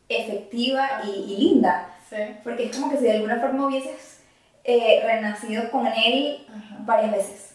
efectiva 0.10 1.02
y, 1.06 1.10
y 1.10 1.38
linda. 1.38 1.88
Sí. 2.10 2.18
Porque 2.44 2.66
es 2.66 2.76
como 2.76 2.92
que 2.92 2.98
si 2.98 3.06
de 3.06 3.14
alguna 3.14 3.40
forma 3.40 3.68
hubieses 3.68 4.22
eh, 4.64 5.02
renacido 5.06 5.72
con 5.72 5.88
él 5.88 6.46
varias 6.86 7.12
veces 7.12 7.52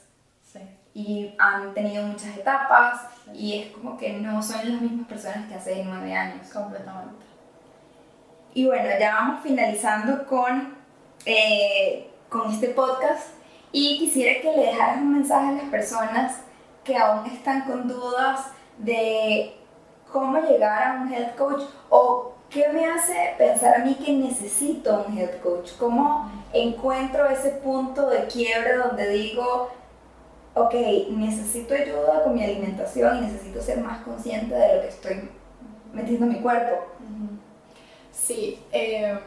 y 0.96 1.34
han 1.36 1.74
tenido 1.74 2.06
muchas 2.06 2.38
etapas 2.38 3.02
y 3.34 3.60
es 3.60 3.72
como 3.72 3.98
que 3.98 4.14
no 4.14 4.42
son 4.42 4.72
las 4.72 4.80
mismas 4.80 5.06
personas 5.06 5.46
que 5.46 5.54
hace 5.54 5.84
nueve 5.84 6.14
años. 6.14 6.48
Completamente. 6.48 7.26
Y 8.54 8.64
bueno, 8.64 8.88
ya 8.98 9.16
vamos 9.16 9.42
finalizando 9.42 10.26
con, 10.26 10.74
eh, 11.26 12.10
con 12.30 12.50
este 12.50 12.68
podcast 12.68 13.28
y 13.72 13.98
quisiera 13.98 14.40
que 14.40 14.56
le 14.56 14.68
dejaras 14.68 14.96
un 14.96 15.12
mensaje 15.12 15.48
a 15.48 15.52
las 15.52 15.70
personas 15.70 16.40
que 16.82 16.96
aún 16.96 17.26
están 17.26 17.66
con 17.66 17.86
dudas 17.86 18.46
de 18.78 19.54
cómo 20.10 20.38
llegar 20.38 20.82
a 20.82 20.92
un 21.02 21.12
health 21.12 21.36
coach 21.36 21.62
o 21.90 22.32
qué 22.48 22.70
me 22.72 22.86
hace 22.86 23.34
pensar 23.36 23.82
a 23.82 23.84
mí 23.84 23.96
que 23.96 24.12
necesito 24.12 25.04
un 25.06 25.18
health 25.18 25.42
coach, 25.42 25.72
cómo 25.78 26.32
encuentro 26.54 27.28
ese 27.28 27.50
punto 27.50 28.08
de 28.08 28.26
quiebre 28.28 28.78
donde 28.78 29.10
digo, 29.10 29.70
ok, 30.56 30.74
necesito 31.10 31.74
ayuda 31.74 32.24
con 32.24 32.34
mi 32.34 32.42
alimentación 32.42 33.18
y 33.18 33.20
necesito 33.26 33.60
ser 33.60 33.78
más 33.78 34.02
consciente 34.02 34.54
de 34.54 34.76
lo 34.76 34.82
que 34.82 34.88
estoy 34.88 35.28
metiendo 35.92 36.24
en 36.24 36.32
mi 36.32 36.40
cuerpo. 36.40 36.86
Sí, 38.10 38.58
em, 38.72 39.18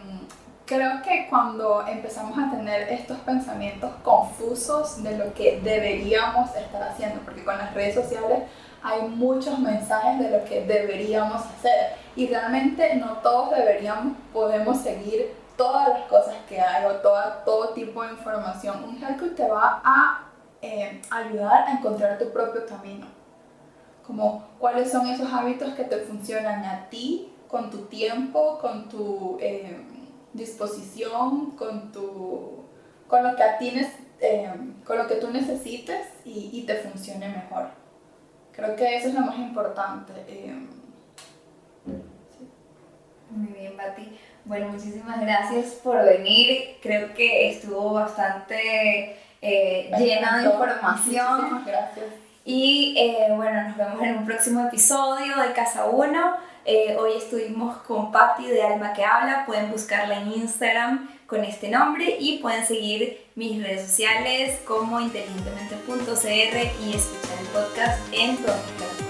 creo 0.65 1.03
que 1.03 1.27
cuando 1.29 1.85
empezamos 1.87 2.35
a 2.37 2.49
tener 2.49 2.91
estos 2.91 3.19
pensamientos 3.19 3.91
confusos 4.03 5.03
de 5.03 5.17
lo 5.19 5.31
que 5.35 5.61
deberíamos 5.61 6.49
estar 6.55 6.81
haciendo, 6.81 7.21
porque 7.21 7.43
con 7.43 7.59
las 7.59 7.75
redes 7.75 7.93
sociales 7.93 8.39
hay 8.81 9.03
muchos 9.03 9.59
mensajes 9.59 10.19
de 10.19 10.31
lo 10.31 10.43
que 10.45 10.65
deberíamos 10.65 11.45
hacer 11.45 11.93
y 12.15 12.25
realmente 12.27 12.95
no 12.95 13.17
todos 13.17 13.51
deberíamos, 13.51 14.17
podemos 14.33 14.79
seguir 14.79 15.35
todas 15.55 15.89
las 15.89 16.01
cosas 16.07 16.35
que 16.47 16.59
hay 16.59 16.85
o 16.85 16.93
toda, 17.01 17.43
todo 17.45 17.69
tipo 17.69 18.01
de 18.01 18.13
información. 18.13 18.83
Un 18.83 18.97
Health 19.03 19.35
te 19.35 19.47
va 19.47 19.79
a 19.83 20.28
eh, 20.61 21.01
ayudar 21.09 21.67
a 21.67 21.71
encontrar 21.73 22.17
tu 22.17 22.31
propio 22.31 22.65
camino. 22.65 23.07
Como 24.05 24.47
cuáles 24.59 24.91
son 24.91 25.07
esos 25.07 25.31
hábitos 25.31 25.73
que 25.75 25.83
te 25.83 25.97
funcionan 25.99 26.63
a 26.65 26.89
ti, 26.89 27.31
con 27.47 27.69
tu 27.69 27.85
tiempo, 27.85 28.59
con 28.59 28.89
tu 28.89 29.37
eh, 29.41 29.81
disposición, 30.33 31.51
con, 31.51 31.91
tu, 31.91 32.63
con, 33.07 33.23
lo 33.23 33.35
que 33.35 33.43
a 33.43 33.57
ti, 33.57 33.73
eh, 34.19 34.51
con 34.85 34.97
lo 34.97 35.07
que 35.07 35.15
tú 35.15 35.29
necesites 35.31 36.07
y, 36.25 36.49
y 36.53 36.63
te 36.63 36.75
funcione 36.75 37.27
mejor. 37.29 37.69
Creo 38.51 38.75
que 38.75 38.97
eso 38.97 39.07
es 39.07 39.13
lo 39.13 39.21
más 39.21 39.37
importante. 39.37 40.13
Eh, 40.27 40.67
Muy 43.31 43.53
bien, 43.53 43.77
Pati. 43.77 44.17
Bueno, 44.45 44.69
muchísimas 44.69 45.21
gracias 45.21 45.75
por 45.75 46.03
venir. 46.03 46.77
Creo 46.81 47.13
que 47.13 47.49
estuvo 47.51 47.93
bastante 47.93 49.17
eh, 49.41 49.91
llena 49.97 50.39
de 50.39 50.45
información. 50.45 51.35
Muchísimas 51.35 51.65
gracias. 51.65 52.05
Y 52.45 52.95
eh, 52.97 53.27
bueno, 53.35 53.63
nos 53.63 53.77
vemos 53.77 54.01
en 54.01 54.17
un 54.17 54.25
próximo 54.25 54.67
episodio 54.67 55.37
de 55.37 55.53
Casa 55.53 55.85
1. 55.85 56.37
hoy 56.97 57.11
estuvimos 57.17 57.77
con 57.79 58.11
Patti 58.11 58.47
de 58.47 58.63
Alma 58.63 58.93
que 58.93 59.03
Habla. 59.03 59.45
Pueden 59.45 59.71
buscarla 59.71 60.21
en 60.21 60.33
Instagram 60.33 61.09
con 61.27 61.43
este 61.43 61.69
nombre 61.69 62.17
y 62.19 62.39
pueden 62.39 62.65
seguir 62.65 63.21
mis 63.35 63.61
redes 63.61 63.87
sociales 63.87 64.59
como 64.67 64.99
inteligentemente.cr 64.99 66.83
y 66.83 66.95
escuchar 66.95 67.39
el 67.39 67.47
podcast 67.47 68.13
en 68.13 68.37
todas 68.37 68.57
mis 68.65 68.73
plataformas. 68.73 69.08